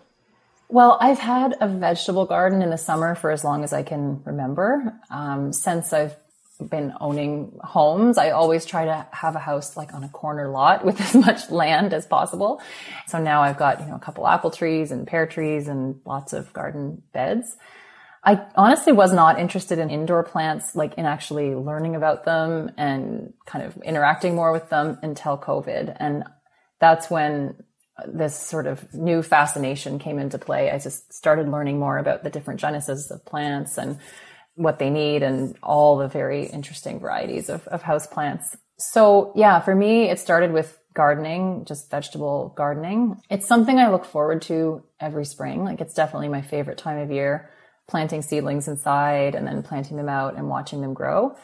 Well, 0.68 0.98
I've 1.00 1.20
had 1.20 1.56
a 1.60 1.68
vegetable 1.68 2.26
garden 2.26 2.60
in 2.60 2.70
the 2.70 2.78
summer 2.78 3.14
for 3.14 3.30
as 3.30 3.44
long 3.44 3.62
as 3.62 3.72
I 3.72 3.84
can 3.84 4.22
remember. 4.24 4.92
Um, 5.10 5.52
since 5.52 5.92
I've 5.92 6.16
been 6.56 6.92
owning 7.00 7.58
homes, 7.62 8.18
I 8.18 8.30
always 8.30 8.64
try 8.64 8.84
to 8.86 9.06
have 9.12 9.36
a 9.36 9.40
house 9.40 9.76
like 9.76 9.94
on 9.94 10.04
a 10.04 10.08
corner 10.08 10.48
lot 10.48 10.84
with 10.84 11.00
as 11.00 11.14
much 11.14 11.50
land 11.50 11.92
as 11.94 12.06
possible. 12.06 12.60
So 13.06 13.18
now 13.18 13.42
I've 13.42 13.58
got, 13.58 13.80
you 13.80 13.86
know, 13.86 13.96
a 13.96 14.00
couple 14.00 14.26
apple 14.26 14.50
trees 14.50 14.90
and 14.90 15.06
pear 15.06 15.26
trees 15.26 15.68
and 15.68 16.00
lots 16.04 16.32
of 16.32 16.52
garden 16.52 17.02
beds. 17.12 17.56
I 18.25 18.44
honestly 18.56 18.92
was 18.92 19.12
not 19.12 19.38
interested 19.38 19.78
in 19.78 19.88
indoor 19.88 20.25
plants, 20.25 20.75
like 20.75 20.94
in 20.94 21.06
actually 21.06 21.54
learning 21.54 21.94
about 21.94 22.25
them 22.25 22.72
and 22.76 23.32
kind 23.46 23.64
of 23.64 23.76
interacting 23.82 24.34
more 24.34 24.50
with 24.50 24.68
them 24.68 24.98
until 25.02 25.38
COVID. 25.38 25.96
And 26.00 26.25
that's 26.80 27.08
when 27.08 27.54
this 28.06 28.36
sort 28.36 28.66
of 28.66 28.92
new 28.92 29.22
fascination 29.22 29.98
came 29.98 30.18
into 30.18 30.38
play. 30.38 30.70
I 30.70 30.78
just 30.78 31.12
started 31.14 31.48
learning 31.48 31.78
more 31.78 31.98
about 31.98 32.25
the 32.25 32.30
different 32.30 32.60
genesis 32.60 33.10
of 33.10 33.25
plants 33.25 33.78
and 33.78 33.98
what 34.56 34.78
they 34.78 34.90
need 34.90 35.22
and 35.22 35.56
all 35.62 35.96
the 35.96 36.08
very 36.08 36.46
interesting 36.46 36.98
varieties 36.98 37.48
of, 37.48 37.66
of 37.68 37.82
house 37.82 38.06
plants. 38.06 38.56
So 38.78 39.32
yeah, 39.36 39.60
for 39.60 39.75
me, 39.75 40.10
it 40.10 40.18
started 40.18 40.52
with 40.52 40.78
gardening, 40.94 41.64
just 41.66 41.90
vegetable 41.90 42.52
gardening. 42.56 43.20
It's 43.30 43.46
something 43.46 43.78
I 43.78 43.90
look 43.90 44.04
forward 44.04 44.42
to 44.42 44.82
every 44.98 45.26
spring. 45.26 45.62
Like 45.62 45.80
it's 45.80 45.94
definitely 45.94 46.28
my 46.28 46.42
favorite 46.42 46.78
time 46.78 46.98
of 46.98 47.10
year, 47.10 47.50
planting 47.86 48.22
seedlings 48.22 48.66
inside 48.66 49.34
and 49.34 49.46
then 49.46 49.62
planting 49.62 49.98
them 49.98 50.08
out 50.08 50.36
and 50.36 50.48
watching 50.48 50.80
them 50.80 50.94
grow. 50.94 51.36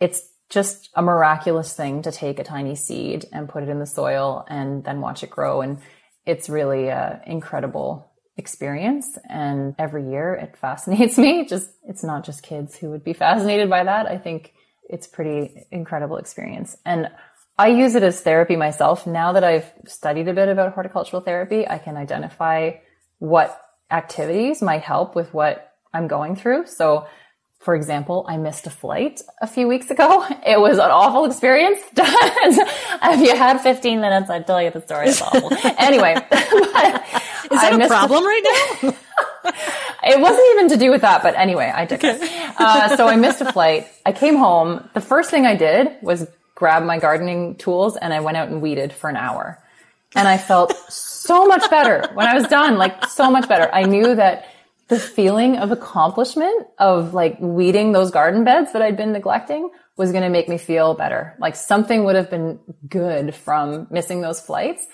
It's 0.00 0.22
just 0.48 0.90
a 0.94 1.02
miraculous 1.02 1.74
thing 1.74 2.02
to 2.02 2.12
take 2.12 2.38
a 2.38 2.44
tiny 2.44 2.74
seed 2.74 3.26
and 3.32 3.48
put 3.48 3.62
it 3.62 3.68
in 3.68 3.78
the 3.78 3.86
soil 3.86 4.44
and 4.48 4.82
then 4.84 5.00
watch 5.00 5.22
it 5.22 5.30
grow. 5.30 5.60
And 5.60 5.78
it's 6.24 6.48
really 6.48 6.88
an 6.88 7.20
incredible 7.26 8.10
experience. 8.36 9.18
And 9.28 9.74
every 9.78 10.08
year 10.10 10.34
it 10.34 10.56
fascinates 10.60 11.18
me. 11.18 11.46
Just, 11.46 11.70
it's 11.88 12.04
not 12.04 12.24
just 12.24 12.42
kids 12.42 12.76
who 12.76 12.90
would 12.90 13.04
be 13.04 13.12
fascinated 13.12 13.70
by 13.70 13.84
that. 13.84 14.06
I 14.06 14.18
think 14.18 14.52
it's 14.88 15.06
pretty 15.06 15.66
incredible 15.70 16.16
experience. 16.16 16.76
And 16.84 17.10
I 17.58 17.68
use 17.68 17.94
it 17.94 18.02
as 18.02 18.20
therapy 18.20 18.56
myself. 18.56 19.06
Now 19.06 19.32
that 19.32 19.42
I've 19.42 19.72
studied 19.86 20.28
a 20.28 20.34
bit 20.34 20.48
about 20.48 20.74
horticultural 20.74 21.22
therapy, 21.22 21.66
I 21.66 21.78
can 21.78 21.96
identify 21.96 22.72
what 23.18 23.60
activities 23.90 24.60
might 24.60 24.82
help 24.82 25.14
with 25.14 25.32
what 25.32 25.72
I'm 25.92 26.06
going 26.06 26.36
through. 26.36 26.66
So 26.66 27.06
for 27.60 27.74
example, 27.74 28.24
I 28.28 28.36
missed 28.36 28.66
a 28.66 28.70
flight 28.70 29.22
a 29.40 29.46
few 29.46 29.66
weeks 29.66 29.90
ago. 29.90 30.24
It 30.46 30.60
was 30.60 30.78
an 30.78 30.90
awful 30.92 31.24
experience. 31.24 31.80
if 31.96 33.20
you 33.20 33.34
had 33.36 33.60
15 33.60 34.00
minutes, 34.00 34.30
I'd 34.30 34.46
tell 34.46 34.62
you 34.62 34.70
the 34.70 34.80
story. 34.80 35.08
It's 35.08 35.20
awful. 35.20 35.50
anyway, 35.76 36.14
is 37.50 37.60
that 37.60 37.80
a 37.80 37.86
problem 37.86 38.24
right 38.32 38.42
now? 38.82 38.88
it 40.04 40.20
wasn't 40.20 40.46
even 40.52 40.68
to 40.70 40.76
do 40.76 40.90
with 40.90 41.02
that, 41.02 41.22
but 41.22 41.34
anyway, 41.36 41.72
I 41.74 41.84
did. 41.84 42.04
Okay. 42.04 42.18
Uh, 42.58 42.96
so 42.96 43.06
I 43.06 43.16
missed 43.16 43.40
a 43.40 43.52
flight. 43.52 43.88
I 44.04 44.12
came 44.12 44.36
home. 44.36 44.88
The 44.94 45.00
first 45.00 45.30
thing 45.30 45.46
I 45.46 45.56
did 45.56 45.96
was 46.02 46.26
grab 46.54 46.82
my 46.82 46.98
gardening 46.98 47.56
tools 47.56 47.96
and 47.96 48.12
I 48.12 48.20
went 48.20 48.36
out 48.36 48.48
and 48.48 48.60
weeded 48.60 48.92
for 48.92 49.08
an 49.10 49.16
hour. 49.16 49.62
And 50.14 50.26
I 50.26 50.38
felt 50.38 50.72
so 50.88 51.46
much 51.46 51.68
better 51.68 52.08
when 52.14 52.26
I 52.26 52.34
was 52.34 52.46
done, 52.46 52.78
like 52.78 53.06
so 53.06 53.30
much 53.30 53.48
better. 53.48 53.68
I 53.72 53.82
knew 53.82 54.14
that 54.14 54.46
the 54.88 54.98
feeling 54.98 55.58
of 55.58 55.72
accomplishment 55.72 56.66
of 56.78 57.12
like 57.12 57.36
weeding 57.40 57.92
those 57.92 58.10
garden 58.10 58.44
beds 58.44 58.72
that 58.72 58.82
I'd 58.82 58.96
been 58.96 59.12
neglecting 59.12 59.70
was 59.96 60.12
going 60.12 60.22
to 60.22 60.30
make 60.30 60.48
me 60.48 60.58
feel 60.58 60.94
better. 60.94 61.34
Like 61.38 61.56
something 61.56 62.04
would 62.04 62.16
have 62.16 62.30
been 62.30 62.60
good 62.88 63.34
from 63.34 63.88
missing 63.90 64.20
those 64.20 64.40
flights. 64.40 64.86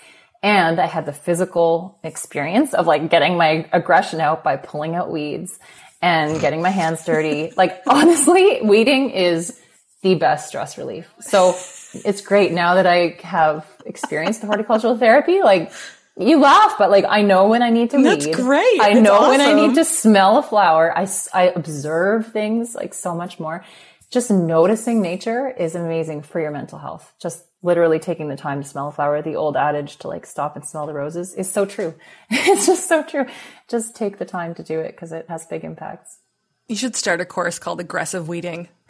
And 0.43 0.79
I 0.79 0.87
had 0.87 1.05
the 1.05 1.13
physical 1.13 1.97
experience 2.03 2.73
of 2.73 2.85
like 2.85 3.09
getting 3.09 3.37
my 3.37 3.67
aggression 3.71 4.19
out 4.19 4.43
by 4.43 4.57
pulling 4.57 4.93
out 4.93 5.09
weeds 5.09 5.57
and 6.01 6.39
getting 6.41 6.61
my 6.61 6.69
hands 6.69 7.05
dirty. 7.05 7.53
like 7.57 7.81
honestly, 7.87 8.59
weeding 8.61 9.11
is 9.11 9.57
the 10.01 10.15
best 10.15 10.49
stress 10.49 10.77
relief. 10.77 11.09
So 11.21 11.55
it's 11.93 12.19
great 12.19 12.51
now 12.51 12.75
that 12.75 12.85
I 12.85 13.17
have 13.23 13.65
experienced 13.85 14.41
the 14.41 14.47
horticultural 14.47 14.97
therapy. 14.97 15.41
Like 15.41 15.71
you 16.19 16.39
laugh, 16.39 16.75
but 16.77 16.91
like 16.91 17.05
I 17.07 17.21
know 17.21 17.47
when 17.47 17.63
I 17.63 17.69
need 17.69 17.91
to 17.91 18.03
That's 18.03 18.25
weed. 18.25 18.35
great. 18.35 18.81
I 18.81 18.95
That's 18.95 19.03
know 19.03 19.15
awesome. 19.15 19.29
when 19.29 19.41
I 19.41 19.53
need 19.53 19.75
to 19.75 19.85
smell 19.85 20.37
a 20.39 20.43
flower. 20.43 20.95
I, 20.95 21.07
I 21.33 21.43
observe 21.55 22.27
things 22.33 22.75
like 22.75 22.93
so 22.93 23.15
much 23.15 23.39
more. 23.39 23.63
Just 24.11 24.29
noticing 24.29 25.01
nature 25.01 25.49
is 25.49 25.73
amazing 25.73 26.21
for 26.23 26.39
your 26.39 26.51
mental 26.51 26.77
health. 26.77 27.13
Just 27.19 27.45
literally 27.63 27.97
taking 27.97 28.27
the 28.27 28.35
time 28.35 28.61
to 28.61 28.67
smell 28.67 28.89
a 28.89 28.91
flower. 28.91 29.21
The 29.21 29.35
old 29.35 29.57
adage 29.57 29.97
to 29.99 30.07
like 30.07 30.25
stop 30.27 30.55
and 30.55 30.65
smell 30.65 30.85
the 30.85 30.93
roses 30.93 31.33
is 31.33 31.51
so 31.51 31.65
true. 31.65 31.95
it's 32.29 32.67
just 32.67 32.87
so 32.87 33.01
true. 33.01 33.25
Just 33.67 33.95
take 33.95 34.19
the 34.19 34.25
time 34.25 34.53
to 34.55 34.63
do 34.63 34.79
it 34.79 34.91
because 34.91 35.11
it 35.11 35.25
has 35.29 35.45
big 35.47 35.63
impacts. 35.63 36.19
You 36.67 36.75
should 36.75 36.95
start 36.95 37.21
a 37.21 37.25
course 37.25 37.59
called 37.59 37.79
aggressive 37.79 38.27
weeding. 38.27 38.69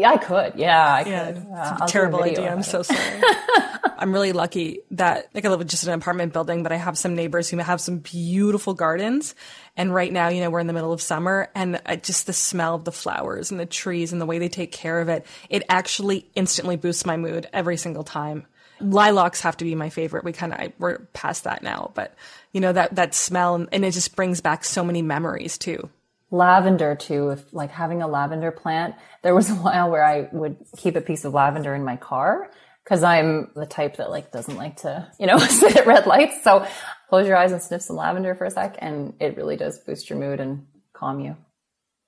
Yeah, 0.00 0.10
I 0.10 0.16
could. 0.16 0.54
Yeah, 0.56 0.94
I 0.94 1.04
could. 1.04 1.46
Yeah, 1.48 1.76
uh, 1.80 1.86
terrible 1.86 2.22
idea. 2.22 2.50
I'm 2.50 2.62
so 2.62 2.82
sorry. 2.82 3.22
I'm 3.98 4.12
really 4.12 4.32
lucky 4.32 4.80
that 4.92 5.28
like 5.34 5.44
I 5.44 5.50
live 5.50 5.60
just 5.60 5.62
in 5.62 5.68
just 5.68 5.86
an 5.86 5.92
apartment 5.92 6.32
building, 6.32 6.62
but 6.62 6.72
I 6.72 6.76
have 6.76 6.96
some 6.96 7.14
neighbors 7.14 7.50
who 7.50 7.58
have 7.58 7.80
some 7.80 7.98
beautiful 7.98 8.72
gardens. 8.72 9.34
And 9.76 9.94
right 9.94 10.10
now, 10.10 10.28
you 10.28 10.40
know, 10.40 10.50
we're 10.50 10.60
in 10.60 10.66
the 10.66 10.72
middle 10.72 10.92
of 10.92 11.02
summer, 11.02 11.50
and 11.54 11.80
just 12.02 12.26
the 12.26 12.32
smell 12.32 12.74
of 12.74 12.84
the 12.84 12.92
flowers 12.92 13.50
and 13.50 13.60
the 13.60 13.66
trees 13.66 14.12
and 14.12 14.20
the 14.20 14.26
way 14.26 14.38
they 14.38 14.48
take 14.48 14.72
care 14.72 15.00
of 15.00 15.08
it, 15.08 15.26
it 15.50 15.62
actually 15.68 16.30
instantly 16.34 16.76
boosts 16.76 17.04
my 17.04 17.16
mood 17.18 17.48
every 17.52 17.76
single 17.76 18.04
time. 18.04 18.46
Lilacs 18.80 19.42
have 19.42 19.58
to 19.58 19.64
be 19.64 19.74
my 19.74 19.90
favorite. 19.90 20.24
We 20.24 20.32
kind 20.32 20.54
of 20.54 20.72
we're 20.78 21.00
past 21.12 21.44
that 21.44 21.62
now, 21.62 21.90
but 21.94 22.14
you 22.52 22.62
know 22.62 22.72
that 22.72 22.94
that 22.94 23.14
smell 23.14 23.54
and 23.54 23.84
it 23.84 23.92
just 23.92 24.16
brings 24.16 24.40
back 24.40 24.64
so 24.64 24.82
many 24.82 25.02
memories 25.02 25.58
too 25.58 25.90
lavender 26.30 26.94
too 26.94 27.30
if 27.30 27.52
like 27.52 27.70
having 27.70 28.02
a 28.02 28.08
lavender 28.08 28.50
plant 28.50 28.94
there 29.22 29.34
was 29.34 29.50
a 29.50 29.54
while 29.54 29.90
where 29.90 30.04
i 30.04 30.28
would 30.32 30.56
keep 30.76 30.96
a 30.96 31.00
piece 31.00 31.24
of 31.24 31.34
lavender 31.34 31.74
in 31.74 31.84
my 31.84 31.96
car 31.96 32.50
because 32.84 33.02
i'm 33.02 33.50
the 33.56 33.66
type 33.66 33.96
that 33.96 34.10
like 34.10 34.30
doesn't 34.30 34.56
like 34.56 34.76
to 34.76 35.08
you 35.18 35.26
know 35.26 35.38
sit 35.38 35.76
at 35.76 35.86
red 35.86 36.06
lights 36.06 36.42
so 36.44 36.66
close 37.08 37.26
your 37.26 37.36
eyes 37.36 37.52
and 37.52 37.62
sniff 37.62 37.82
some 37.82 37.96
lavender 37.96 38.34
for 38.34 38.44
a 38.44 38.50
sec 38.50 38.76
and 38.78 39.14
it 39.20 39.36
really 39.36 39.56
does 39.56 39.78
boost 39.80 40.08
your 40.08 40.18
mood 40.18 40.40
and 40.40 40.66
calm 40.92 41.20
you 41.20 41.36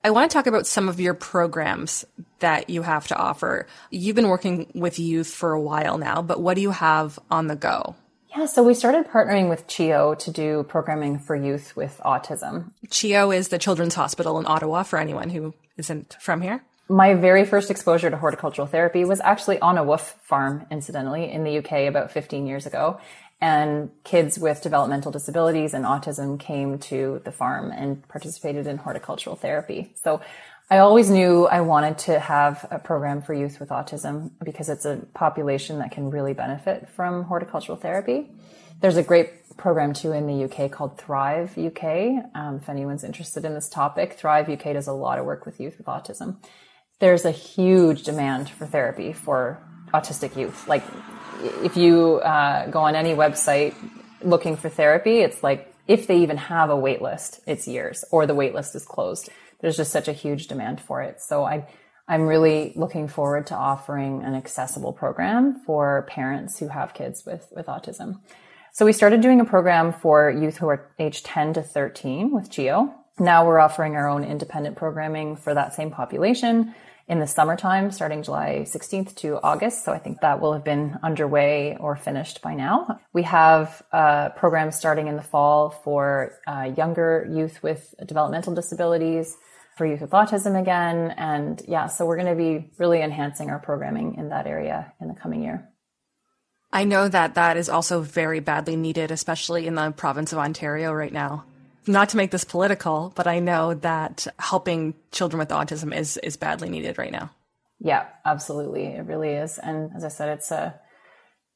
I 0.05 0.09
want 0.09 0.29
to 0.29 0.33
talk 0.33 0.47
about 0.47 0.67
some 0.67 0.89
of 0.89 0.99
your 0.99 1.13
programs 1.13 2.03
that 2.39 2.69
you 2.69 2.81
have 2.81 3.07
to 3.07 3.15
offer. 3.15 3.67
You've 3.89 4.17
been 4.17 4.27
working 4.27 4.69
with 4.75 4.99
youth 4.99 5.29
for 5.33 5.53
a 5.53 5.61
while 5.61 5.97
now, 5.97 6.21
but 6.21 6.41
what 6.41 6.55
do 6.55 6.61
you 6.61 6.71
have 6.71 7.17
on 7.31 7.47
the 7.47 7.55
go? 7.55 7.95
Yeah, 8.35 8.47
so 8.47 8.63
we 8.63 8.73
started 8.73 9.07
partnering 9.07 9.47
with 9.47 9.67
CHEO 9.67 10.17
to 10.17 10.31
do 10.31 10.63
programming 10.63 11.19
for 11.19 11.35
youth 11.35 11.75
with 11.75 12.01
autism. 12.03 12.71
CHEO 12.89 13.35
is 13.35 13.49
the 13.49 13.59
Children's 13.59 13.93
Hospital 13.93 14.39
in 14.39 14.47
Ottawa 14.47 14.81
for 14.81 14.97
anyone 14.97 15.29
who 15.29 15.53
isn't 15.77 16.17
from 16.19 16.41
here. 16.41 16.63
My 16.89 17.13
very 17.13 17.45
first 17.45 17.69
exposure 17.69 18.09
to 18.09 18.17
horticultural 18.17 18.65
therapy 18.65 19.05
was 19.05 19.21
actually 19.21 19.59
on 19.59 19.77
a 19.77 19.83
woof 19.83 20.15
farm, 20.23 20.65
incidentally, 20.71 21.31
in 21.31 21.43
the 21.43 21.59
UK 21.59 21.87
about 21.87 22.11
15 22.11 22.47
years 22.47 22.65
ago. 22.65 22.99
And 23.39 23.91
kids 24.03 24.39
with 24.39 24.63
developmental 24.63 25.11
disabilities 25.11 25.75
and 25.75 25.85
autism 25.85 26.39
came 26.39 26.79
to 26.79 27.21
the 27.25 27.31
farm 27.31 27.71
and 27.71 28.07
participated 28.07 28.65
in 28.65 28.77
horticultural 28.77 29.35
therapy. 29.35 29.93
So 30.01 30.21
I 30.69 30.77
always 30.77 31.09
knew 31.09 31.45
I 31.45 31.61
wanted 31.61 31.97
to 31.99 32.19
have 32.19 32.65
a 32.71 32.79
program 32.79 33.21
for 33.21 33.33
youth 33.33 33.59
with 33.59 33.69
autism 33.69 34.31
because 34.43 34.69
it's 34.69 34.85
a 34.85 35.05
population 35.13 35.79
that 35.79 35.91
can 35.91 36.09
really 36.09 36.33
benefit 36.33 36.89
from 36.89 37.23
horticultural 37.23 37.77
therapy. 37.77 38.31
There's 38.79 38.97
a 38.97 39.03
great 39.03 39.55
program 39.57 39.93
too 39.93 40.13
in 40.13 40.25
the 40.25 40.45
UK 40.45 40.71
called 40.71 40.97
Thrive 40.97 41.57
UK. 41.57 41.83
Um, 42.33 42.59
if 42.61 42.69
anyone's 42.69 43.03
interested 43.03 43.43
in 43.45 43.53
this 43.53 43.69
topic, 43.69 44.13
Thrive 44.13 44.49
UK 44.49 44.73
does 44.73 44.87
a 44.87 44.93
lot 44.93 45.19
of 45.19 45.25
work 45.25 45.45
with 45.45 45.59
youth 45.59 45.77
with 45.77 45.87
autism. 45.87 46.37
There's 46.99 47.25
a 47.25 47.31
huge 47.31 48.03
demand 48.03 48.49
for 48.49 48.65
therapy 48.65 49.11
for 49.11 49.61
autistic 49.93 50.37
youth. 50.37 50.67
Like 50.67 50.83
if 51.61 51.75
you 51.75 52.15
uh, 52.21 52.67
go 52.67 52.79
on 52.79 52.95
any 52.95 53.13
website 53.13 53.75
looking 54.21 54.55
for 54.55 54.69
therapy, 54.69 55.19
it's 55.19 55.43
like 55.43 55.73
if 55.87 56.07
they 56.07 56.19
even 56.19 56.37
have 56.37 56.69
a 56.69 56.77
wait 56.77 57.01
list, 57.01 57.41
it's 57.45 57.67
years 57.67 58.05
or 58.11 58.25
the 58.25 58.33
wait 58.33 58.55
list 58.55 58.75
is 58.75 58.85
closed 58.85 59.29
there's 59.63 59.77
just 59.77 59.93
such 59.93 60.09
a 60.09 60.13
huge 60.13 60.47
demand 60.47 60.81
for 60.81 61.01
it. 61.01 61.21
So 61.21 61.45
I, 61.45 61.65
I'm 62.05 62.27
really 62.27 62.73
looking 62.75 63.07
forward 63.07 63.47
to 63.47 63.55
offering 63.55 64.21
an 64.21 64.35
accessible 64.35 64.91
program 64.91 65.61
for 65.65 66.05
parents 66.09 66.59
who 66.59 66.67
have 66.67 66.93
kids 66.93 67.23
with, 67.25 67.47
with 67.55 67.67
autism. 67.67 68.19
So 68.73 68.85
we 68.85 68.91
started 68.91 69.21
doing 69.21 69.39
a 69.39 69.45
program 69.45 69.93
for 69.93 70.29
youth 70.29 70.57
who 70.57 70.67
are 70.67 70.91
age 70.99 71.23
10 71.23 71.53
to 71.53 71.63
13 71.63 72.31
with 72.31 72.51
CHEO. 72.51 72.93
Now 73.17 73.47
we're 73.47 73.59
offering 73.59 73.95
our 73.95 74.09
own 74.09 74.25
independent 74.25 74.75
programming 74.75 75.37
for 75.37 75.53
that 75.53 75.73
same 75.73 75.91
population 75.91 76.75
in 77.07 77.19
the 77.19 77.27
summertime, 77.27 77.91
starting 77.91 78.21
July 78.21 78.65
16th 78.65 79.15
to 79.15 79.39
August. 79.41 79.85
So 79.85 79.93
I 79.93 79.97
think 79.97 80.19
that 80.21 80.41
will 80.41 80.53
have 80.53 80.65
been 80.65 80.97
underway 81.03 81.77
or 81.79 81.95
finished 81.95 82.41
by 82.41 82.53
now. 82.53 82.99
We 83.13 83.23
have 83.23 83.81
a 83.93 84.31
program 84.35 84.71
starting 84.71 85.07
in 85.07 85.15
the 85.15 85.21
fall 85.21 85.69
for 85.69 86.33
uh, 86.47 86.73
younger 86.75 87.29
youth 87.31 87.63
with 87.63 87.93
developmental 88.05 88.53
disabilities, 88.55 89.37
for 89.75 89.85
youth 89.85 90.01
with 90.01 90.11
autism 90.11 90.59
again. 90.59 91.13
And 91.17 91.61
yeah, 91.67 91.87
so 91.87 92.05
we're 92.05 92.17
going 92.17 92.35
to 92.35 92.35
be 92.35 92.71
really 92.77 93.01
enhancing 93.01 93.49
our 93.49 93.59
programming 93.59 94.15
in 94.15 94.29
that 94.29 94.47
area 94.47 94.93
in 95.01 95.07
the 95.07 95.15
coming 95.15 95.43
year. 95.43 95.69
I 96.71 96.85
know 96.85 97.07
that 97.07 97.35
that 97.35 97.57
is 97.57 97.69
also 97.69 98.01
very 98.01 98.39
badly 98.39 98.75
needed, 98.75 99.11
especially 99.11 99.67
in 99.67 99.75
the 99.75 99.91
province 99.91 100.33
of 100.33 100.39
Ontario 100.39 100.91
right 100.91 101.13
now 101.13 101.45
not 101.87 102.09
to 102.09 102.17
make 102.17 102.31
this 102.31 102.43
political, 102.43 103.11
but 103.15 103.27
I 103.27 103.39
know 103.39 103.73
that 103.75 104.27
helping 104.39 104.93
children 105.11 105.39
with 105.39 105.49
autism 105.49 105.95
is 105.95 106.17
is 106.17 106.37
badly 106.37 106.69
needed 106.69 106.97
right 106.97 107.11
now. 107.11 107.31
Yeah, 107.79 108.05
absolutely. 108.25 108.85
It 108.85 109.05
really 109.05 109.31
is. 109.31 109.57
And 109.57 109.91
as 109.95 110.03
I 110.03 110.07
said, 110.07 110.29
it's 110.29 110.51
a 110.51 110.79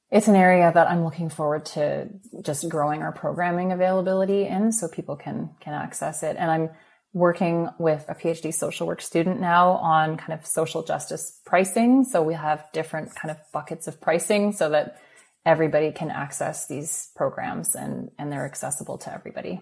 it's 0.10 0.28
an 0.28 0.36
area 0.36 0.72
that 0.74 0.90
I'm 0.90 1.04
looking 1.04 1.30
forward 1.30 1.66
to 1.68 2.08
just 2.42 2.68
growing 2.70 3.02
our 3.02 3.12
programming 3.12 3.72
availability 3.72 4.46
in 4.46 4.72
so 4.72 4.88
people 4.88 5.16
can 5.16 5.52
can 5.60 5.74
access 5.74 6.24
it. 6.24 6.36
And 6.38 6.52
I'm 6.52 6.70
working 7.14 7.70
with 7.80 8.06
a 8.10 8.16
PhD 8.16 8.54
social 8.54 8.88
work 8.88 9.02
student 9.02 9.40
now 9.40 9.72
on 9.72 10.18
kind 10.18 10.34
of 10.34 10.46
social 10.46 10.84
justice 10.84 11.40
pricing. 11.46 12.04
So 12.04 12.22
we 12.22 12.34
have 12.34 12.66
different 12.74 13.16
kind 13.16 13.32
of 13.32 13.38
buckets 13.52 13.88
of 13.88 14.00
pricing 14.00 14.52
so 14.52 14.70
that 14.70 15.00
everybody 15.46 15.92
can 15.92 16.12
access 16.12 16.68
these 16.68 17.10
programs 17.16 17.74
and 17.76 18.12
and 18.20 18.32
they're 18.32 18.46
accessible 18.46 18.98
to 19.00 19.14
everybody. 19.14 19.62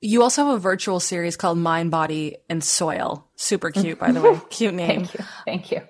You 0.00 0.22
also 0.22 0.44
have 0.44 0.54
a 0.54 0.58
virtual 0.58 1.00
series 1.00 1.36
called 1.36 1.58
Mind, 1.58 1.90
Body, 1.90 2.36
and 2.48 2.62
Soil. 2.62 3.26
Super 3.34 3.70
cute, 3.70 3.98
by 3.98 4.12
the 4.12 4.20
way. 4.20 4.40
Cute 4.50 4.74
name. 4.74 5.06
Thank 5.06 5.14
you. 5.14 5.24
Thank 5.44 5.70
you. 5.72 5.82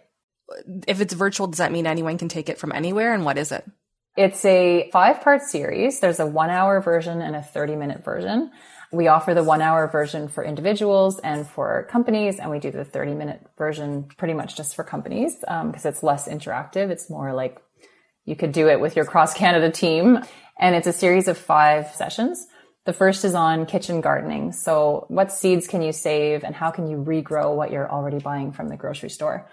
If 0.87 1.01
it's 1.01 1.13
virtual, 1.13 1.49
does 1.49 1.59
that 1.59 1.73
mean 1.73 1.89
anyone 1.89 2.17
can 2.17 2.29
take 2.29 2.49
it 2.49 2.59
from 2.59 2.71
anywhere? 2.73 3.13
And 3.13 3.25
what 3.25 3.37
is 3.37 3.51
it? 3.51 3.69
It's 4.17 4.45
a 4.45 4.89
five 4.93 5.21
part 5.23 5.43
series. 5.43 6.01
There's 6.01 6.21
a 6.21 6.27
one 6.27 6.51
hour 6.51 6.81
version 6.81 7.21
and 7.21 7.37
a 7.37 7.43
30 7.43 7.77
minute 7.77 8.05
version. 8.05 8.51
We 8.97 9.09
offer 9.09 9.35
the 9.35 9.45
one 9.45 9.61
hour 9.61 9.87
version 9.89 10.29
for 10.29 10.43
individuals 10.43 11.19
and 11.19 11.47
for 11.47 11.87
companies, 11.91 12.39
and 12.39 12.51
we 12.51 12.59
do 12.59 12.71
the 12.71 12.85
30 12.85 13.15
minute 13.15 13.47
version 13.59 14.05
pretty 14.17 14.33
much 14.33 14.57
just 14.57 14.75
for 14.75 14.85
companies 14.85 15.37
because 15.41 15.85
um, 15.85 15.91
it's 15.93 16.03
less 16.03 16.27
interactive. 16.27 16.89
It's 16.91 17.11
more 17.11 17.35
like 17.35 17.61
you 18.25 18.37
could 18.37 18.53
do 18.53 18.69
it 18.69 18.81
with 18.81 18.97
your 18.97 19.05
cross 19.05 19.35
Canada 19.35 19.71
team. 19.71 20.19
And 20.59 20.75
it's 20.75 20.87
a 20.87 20.93
series 20.93 21.29
of 21.29 21.37
five 21.37 21.89
sessions. 21.95 22.47
The 22.87 22.95
first 22.95 23.25
is 23.25 23.35
on 23.35 23.67
kitchen 23.67 24.01
gardening. 24.01 24.53
So 24.53 25.05
what 25.09 25.31
seeds 25.31 25.67
can 25.67 25.83
you 25.83 25.93
save 25.93 26.43
and 26.43 26.55
how 26.55 26.71
can 26.71 26.87
you 26.87 26.97
regrow 26.97 27.55
what 27.55 27.71
you're 27.71 27.91
already 27.91 28.19
buying 28.19 28.53
from 28.53 28.69
the 28.69 28.77
grocery 28.77 29.11
store? 29.11 29.51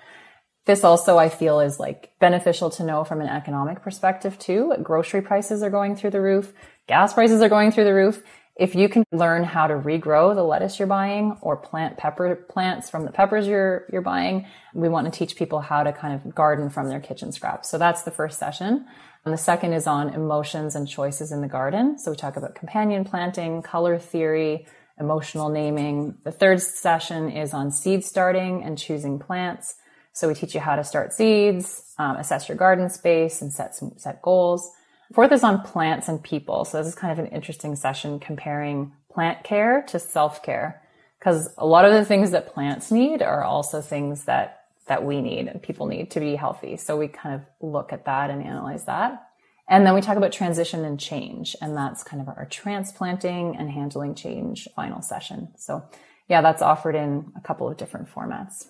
This 0.66 0.86
also 0.86 1.18
I 1.18 1.28
feel 1.28 1.60
is 1.60 1.80
like 1.80 2.12
beneficial 2.20 2.70
to 2.72 2.86
know 2.86 3.04
from 3.04 3.20
an 3.20 3.28
economic 3.28 3.82
perspective 3.82 4.40
too. 4.40 4.74
Grocery 4.82 5.22
prices 5.22 5.62
are 5.62 5.70
going 5.70 5.98
through 5.98 6.12
the 6.12 6.22
roof. 6.22 6.54
Gas 6.88 7.14
prices 7.14 7.42
are 7.42 7.50
going 7.50 7.72
through 7.72 7.84
the 7.84 7.94
roof. 7.94 8.24
If 8.56 8.76
you 8.76 8.88
can 8.88 9.04
learn 9.12 9.44
how 9.44 9.66
to 9.66 9.74
regrow 9.74 10.36
the 10.36 10.44
lettuce 10.44 10.78
you're 10.78 10.88
buying 10.88 11.38
or 11.42 11.58
plant 11.58 11.98
pepper 11.98 12.36
plants 12.36 12.88
from 12.88 13.04
the 13.04 13.12
peppers 13.12 13.48
you're, 13.48 13.88
you're 13.92 14.04
buying, 14.04 14.46
we 14.76 14.90
want 14.90 15.12
to 15.12 15.18
teach 15.18 15.36
people 15.36 15.60
how 15.60 15.82
to 15.82 15.92
kind 15.92 16.14
of 16.14 16.36
garden 16.36 16.70
from 16.70 16.88
their 16.88 17.00
kitchen 17.00 17.32
scraps. 17.32 17.68
So 17.70 17.80
that's 17.80 18.04
the 18.04 18.12
first 18.12 18.38
session. 18.38 18.86
And 19.26 19.34
the 19.34 19.40
second 19.40 19.74
is 19.74 19.88
on 19.88 20.10
emotions 20.10 20.76
and 20.76 20.88
choices 20.88 21.32
in 21.32 21.42
the 21.42 21.48
garden. 21.48 21.98
So 21.98 22.12
we 22.12 22.18
talk 22.18 22.38
about 22.38 22.54
companion 22.54 23.06
planting, 23.06 23.64
color 23.64 23.98
theory, 23.98 24.68
emotional 25.00 25.50
naming. 25.50 26.16
The 26.24 26.32
third 26.32 26.62
session 26.62 27.32
is 27.32 27.56
on 27.56 27.72
seed 27.72 28.06
starting 28.06 28.64
and 28.64 28.78
choosing 28.78 29.18
plants. 29.18 29.76
So 30.12 30.28
we 30.28 30.36
teach 30.36 30.54
you 30.54 30.60
how 30.60 30.76
to 30.76 30.84
start 30.84 31.12
seeds, 31.12 31.96
um, 31.98 32.18
assess 32.18 32.48
your 32.48 32.58
garden 32.58 32.88
space, 32.90 33.42
and 33.42 33.52
set 33.52 33.74
some 33.74 33.94
set 33.98 34.22
goals. 34.22 34.70
Fourth 35.14 35.32
is 35.32 35.44
on 35.44 35.62
plants 35.62 36.08
and 36.08 36.22
people. 36.24 36.66
So 36.66 36.80
this 36.80 36.88
is 36.88 36.96
kind 36.96 37.18
of 37.18 37.24
an 37.24 37.32
interesting 37.32 37.76
session 37.76 38.20
comparing 38.20 38.94
plant 39.12 39.44
care 39.44 39.84
to 39.90 40.00
self 40.00 40.42
care 40.42 40.82
because 41.20 41.54
a 41.58 41.68
lot 41.68 41.86
of 41.86 41.94
the 41.94 42.04
things 42.04 42.32
that 42.32 42.52
plants 42.52 42.92
need 42.92 43.22
are 43.22 43.44
also 43.44 43.80
things 43.80 44.26
that 44.26 44.62
that 44.88 45.06
we 45.06 45.22
need 45.22 45.48
and 45.48 45.62
people 45.62 45.86
need 45.86 46.12
to 46.12 46.20
be 46.20 46.36
healthy. 46.36 46.78
So 46.78 46.98
we 46.98 47.08
kind 47.08 47.36
of 47.36 47.42
look 47.62 47.94
at 47.94 48.06
that 48.06 48.32
and 48.32 48.44
analyze 48.44 48.86
that. 48.86 49.28
And 49.70 49.86
then 49.86 49.94
we 49.94 50.02
talk 50.02 50.18
about 50.18 50.34
transition 50.34 50.84
and 50.84 51.00
change. 51.00 51.56
And 51.62 51.78
that's 51.78 52.04
kind 52.04 52.22
of 52.22 52.28
our 52.28 52.48
transplanting 52.50 53.56
and 53.56 53.70
handling 53.70 54.16
change 54.16 54.68
final 54.76 55.02
session. 55.02 55.54
So 55.58 55.84
yeah, 56.28 56.42
that's 56.42 56.62
offered 56.62 56.96
in 56.96 57.32
a 57.38 57.42
couple 57.42 57.70
of 57.70 57.78
different 57.78 58.10
formats. 58.10 58.68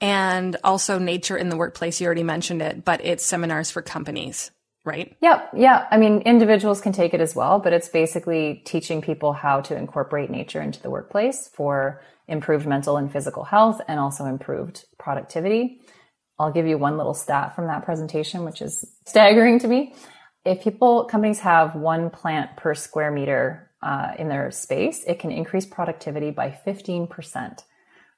And 0.00 0.56
also 0.64 0.98
nature 0.98 1.36
in 1.36 1.50
the 1.50 1.56
workplace. 1.56 2.00
You 2.00 2.06
already 2.06 2.22
mentioned 2.22 2.62
it, 2.62 2.84
but 2.84 3.04
it's 3.04 3.24
seminars 3.24 3.70
for 3.70 3.82
companies 3.82 4.50
right? 4.84 5.16
Yeah, 5.20 5.46
yeah. 5.54 5.86
I 5.90 5.98
mean, 5.98 6.20
individuals 6.22 6.80
can 6.80 6.92
take 6.92 7.14
it 7.14 7.20
as 7.20 7.34
well, 7.34 7.58
but 7.58 7.72
it's 7.72 7.88
basically 7.88 8.62
teaching 8.64 9.02
people 9.02 9.32
how 9.32 9.60
to 9.62 9.76
incorporate 9.76 10.30
nature 10.30 10.60
into 10.60 10.80
the 10.80 10.90
workplace 10.90 11.50
for 11.52 12.02
improved 12.28 12.66
mental 12.66 12.96
and 12.96 13.12
physical 13.12 13.44
health 13.44 13.80
and 13.88 14.00
also 14.00 14.24
improved 14.24 14.84
productivity. 14.98 15.80
I'll 16.38 16.52
give 16.52 16.66
you 16.66 16.78
one 16.78 16.96
little 16.96 17.12
stat 17.12 17.54
from 17.54 17.66
that 17.66 17.84
presentation, 17.84 18.44
which 18.44 18.62
is 18.62 18.84
staggering 19.06 19.58
to 19.58 19.68
me. 19.68 19.94
If 20.44 20.62
people, 20.62 21.04
companies 21.04 21.40
have 21.40 21.74
one 21.74 22.08
plant 22.08 22.56
per 22.56 22.74
square 22.74 23.10
meter 23.10 23.70
uh, 23.82 24.12
in 24.18 24.28
their 24.28 24.50
space, 24.50 25.04
it 25.06 25.18
can 25.18 25.30
increase 25.30 25.66
productivity 25.66 26.30
by 26.30 26.58
15%, 26.66 27.62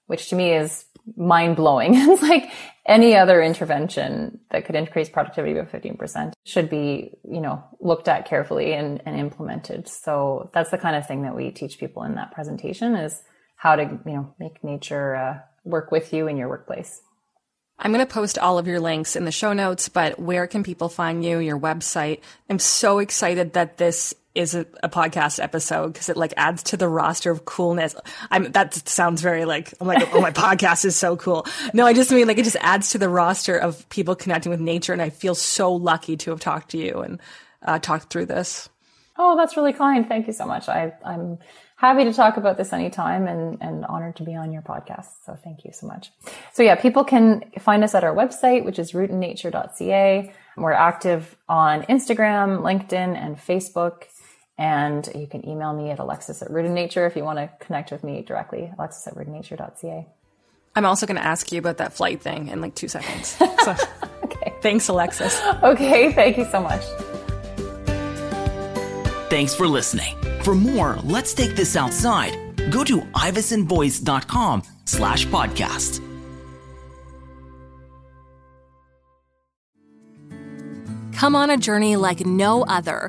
which 0.07 0.29
to 0.29 0.37
me 0.37 0.53
is 0.53 0.85
mind 1.17 1.57
blowing. 1.57 1.93
it's 1.97 2.23
like 2.23 2.51
any 2.87 3.17
other 3.17 3.43
intervention 3.43 4.41
that 4.51 4.65
could 4.65 4.75
increase 4.75 5.09
productivity 5.09 5.55
by 5.55 5.61
15% 5.61 6.33
should 6.45 6.69
be, 6.69 7.17
you 7.25 7.41
know, 7.41 7.63
looked 7.81 8.09
at 8.09 8.27
carefully 8.27 8.73
and, 8.73 9.03
and 9.07 9.19
implemented. 9.19 9.89
So 9.89 10.51
that's 10.53 10.71
the 10.71 10.79
kind 10.79 10.97
of 10.97 11.07
thing 11.07 11.23
that 11.23 11.37
we 11.37 11.51
teach 11.51 11.79
people 11.79 12.03
in 12.03 12.17
that 12.17 12.33
presentation 12.33 12.95
is 12.95 13.23
how 13.57 13.77
to, 13.77 13.83
you 13.83 14.13
know, 14.13 14.35
make 14.39 14.65
nature 14.65 15.15
uh, 15.15 15.39
work 15.65 15.93
with 15.93 16.13
you 16.13 16.27
in 16.27 16.37
your 16.37 16.49
workplace. 16.49 17.01
I'm 17.79 17.93
going 17.93 18.07
to 18.07 18.13
post 18.13 18.39
all 18.39 18.59
of 18.59 18.67
your 18.67 18.81
links 18.81 19.17
in 19.17 19.25
the 19.25 19.33
show 19.33 19.53
notes, 19.53 19.89
but 19.89 20.19
where 20.19 20.47
can 20.47 20.63
people 20.63 20.89
find 20.89 21.25
you, 21.25 21.39
your 21.39 21.59
website? 21.59 22.21
I'm 22.49 22.59
so 22.59 22.99
excited 22.99 23.55
that 23.55 23.79
this 23.79 24.15
is 24.35 24.55
a, 24.55 24.67
a 24.83 24.89
podcast 24.89 25.43
episode 25.43 25.93
because 25.93 26.09
it 26.09 26.17
like 26.17 26.33
adds 26.37 26.63
to 26.65 26.77
the 26.77 26.89
roster 26.89 27.31
of 27.31 27.45
coolness. 27.45 27.95
I'm 28.31 28.53
that 28.53 28.75
sounds 28.89 29.21
very 29.21 29.45
like 29.45 29.75
I'm 29.81 29.87
like 29.87 30.15
oh 30.15 30.21
my 30.21 30.31
podcast 30.33 30.85
is 30.85 30.97
so 30.97 31.17
cool. 31.17 31.47
No, 31.75 31.87
I 31.87 31.93
just 31.93 32.11
mean 32.11 32.27
like 32.27 32.39
it 32.39 32.45
just 32.45 32.57
adds 32.61 32.91
to 32.91 32.99
the 32.99 33.09
roster 33.09 33.57
of 33.57 33.89
people 33.89 34.15
connecting 34.15 34.51
with 34.51 34.61
nature, 34.61 34.93
and 34.93 35.03
I 35.03 35.11
feel 35.11 35.35
so 35.35 35.73
lucky 35.73 36.17
to 36.19 36.31
have 36.31 36.41
talked 36.41 36.71
to 36.71 36.79
you 36.79 37.01
and 37.01 37.21
uh, 37.63 37.79
talked 37.79 38.11
through 38.11 38.27
this. 38.27 38.69
Oh, 39.19 39.37
that's 39.37 39.57
really 39.57 39.73
kind. 39.73 40.09
Thank 40.09 40.27
you 40.27 40.33
so 40.33 40.47
much. 40.47 40.69
I, 40.69 40.95
I'm 41.05 41.39
happy 41.77 42.05
to 42.05 42.13
talk 42.13 42.37
about 42.37 42.57
this 42.57 42.73
anytime 42.73 43.27
and, 43.27 43.59
and 43.61 43.85
honored 43.87 44.17
to 44.17 44.23
be 44.23 44.35
on 44.35 44.53
your 44.53 44.63
podcast. 44.63 45.09
So 45.27 45.37
thank 45.45 45.65
you 45.65 45.73
so 45.73 45.87
much. 45.87 46.11
So 46.53 46.63
yeah, 46.63 46.77
people 46.77 47.05
can 47.05 47.43
find 47.59 47.85
us 47.85 47.95
at 47.95 48.05
our 48.05 48.15
website, 48.15 48.65
which 48.65 48.79
is 48.79 48.93
rootinnature.ca. 48.93 50.33
We're 50.57 50.73
active 50.73 51.37
on 51.49 51.83
Instagram, 51.83 52.61
LinkedIn, 52.61 53.17
and 53.17 53.37
Facebook. 53.37 54.05
And 54.63 55.09
you 55.17 55.27
can 55.27 55.45
email 55.49 55.73
me 55.73 55.91
at 55.91 55.99
alexis 55.99 56.41
at 56.41 56.49
rootinnature 56.49 57.05
if 57.05 57.17
you 57.17 57.25
want 57.25 57.41
to 57.41 57.51
connect 57.59 57.91
with 57.91 58.05
me 58.05 58.23
directly, 58.23 58.73
alexis 58.79 59.09
at 59.09 59.17
rootinnature.ca. 59.17 60.07
I'm 60.77 60.87
also 60.87 61.05
going 61.05 61.17
to 61.17 61.27
ask 61.27 61.51
you 61.51 61.59
about 61.59 61.79
that 61.79 61.93
flight 61.93 62.23
thing 62.23 62.47
in 62.47 62.61
like 62.61 62.77
two 62.77 62.87
seconds. 62.87 63.37
So, 63.65 63.77
okay. 64.25 64.53
Thanks, 64.61 64.89
Alexis. 64.89 65.41
Okay. 65.63 66.13
Thank 66.13 66.37
you 66.37 66.45
so 66.47 66.61
much. 66.61 66.83
Thanks 69.31 69.55
for 69.55 69.69
listening. 69.69 70.17
For 70.43 70.55
more, 70.55 70.99
let's 71.05 71.33
take 71.33 71.55
this 71.55 71.77
outside. 71.77 72.33
Go 72.71 72.83
to 72.85 73.01
ivesonvoice.com 73.01 74.63
slash 74.85 75.27
podcast. 75.27 76.01
Come 81.15 81.37
on 81.37 81.51
a 81.51 81.57
journey 81.57 81.95
like 81.95 82.27
no 82.27 82.65
other, 82.65 83.09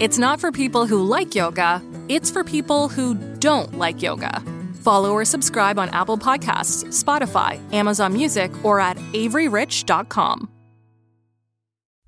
It's 0.00 0.16
not 0.16 0.38
for 0.38 0.52
people 0.52 0.86
who 0.86 1.02
like 1.02 1.34
yoga, 1.34 1.82
it's 2.08 2.30
for 2.30 2.44
people 2.44 2.86
who 2.88 3.16
don't 3.40 3.76
like 3.78 4.00
yoga. 4.00 4.40
Follow 4.82 5.12
or 5.12 5.24
subscribe 5.24 5.76
on 5.76 5.88
Apple 5.88 6.16
Podcasts, 6.16 6.84
Spotify, 7.02 7.58
Amazon 7.74 8.12
Music, 8.12 8.52
or 8.64 8.78
at 8.78 8.96
AveryRich.com. 9.12 10.48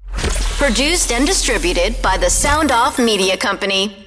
Produced 0.07 1.11
and 1.11 1.27
distributed 1.27 2.01
by 2.01 2.17
the 2.17 2.31
Sound 2.31 2.71
Off 2.71 2.97
Media 2.97 3.37
Company. 3.37 4.00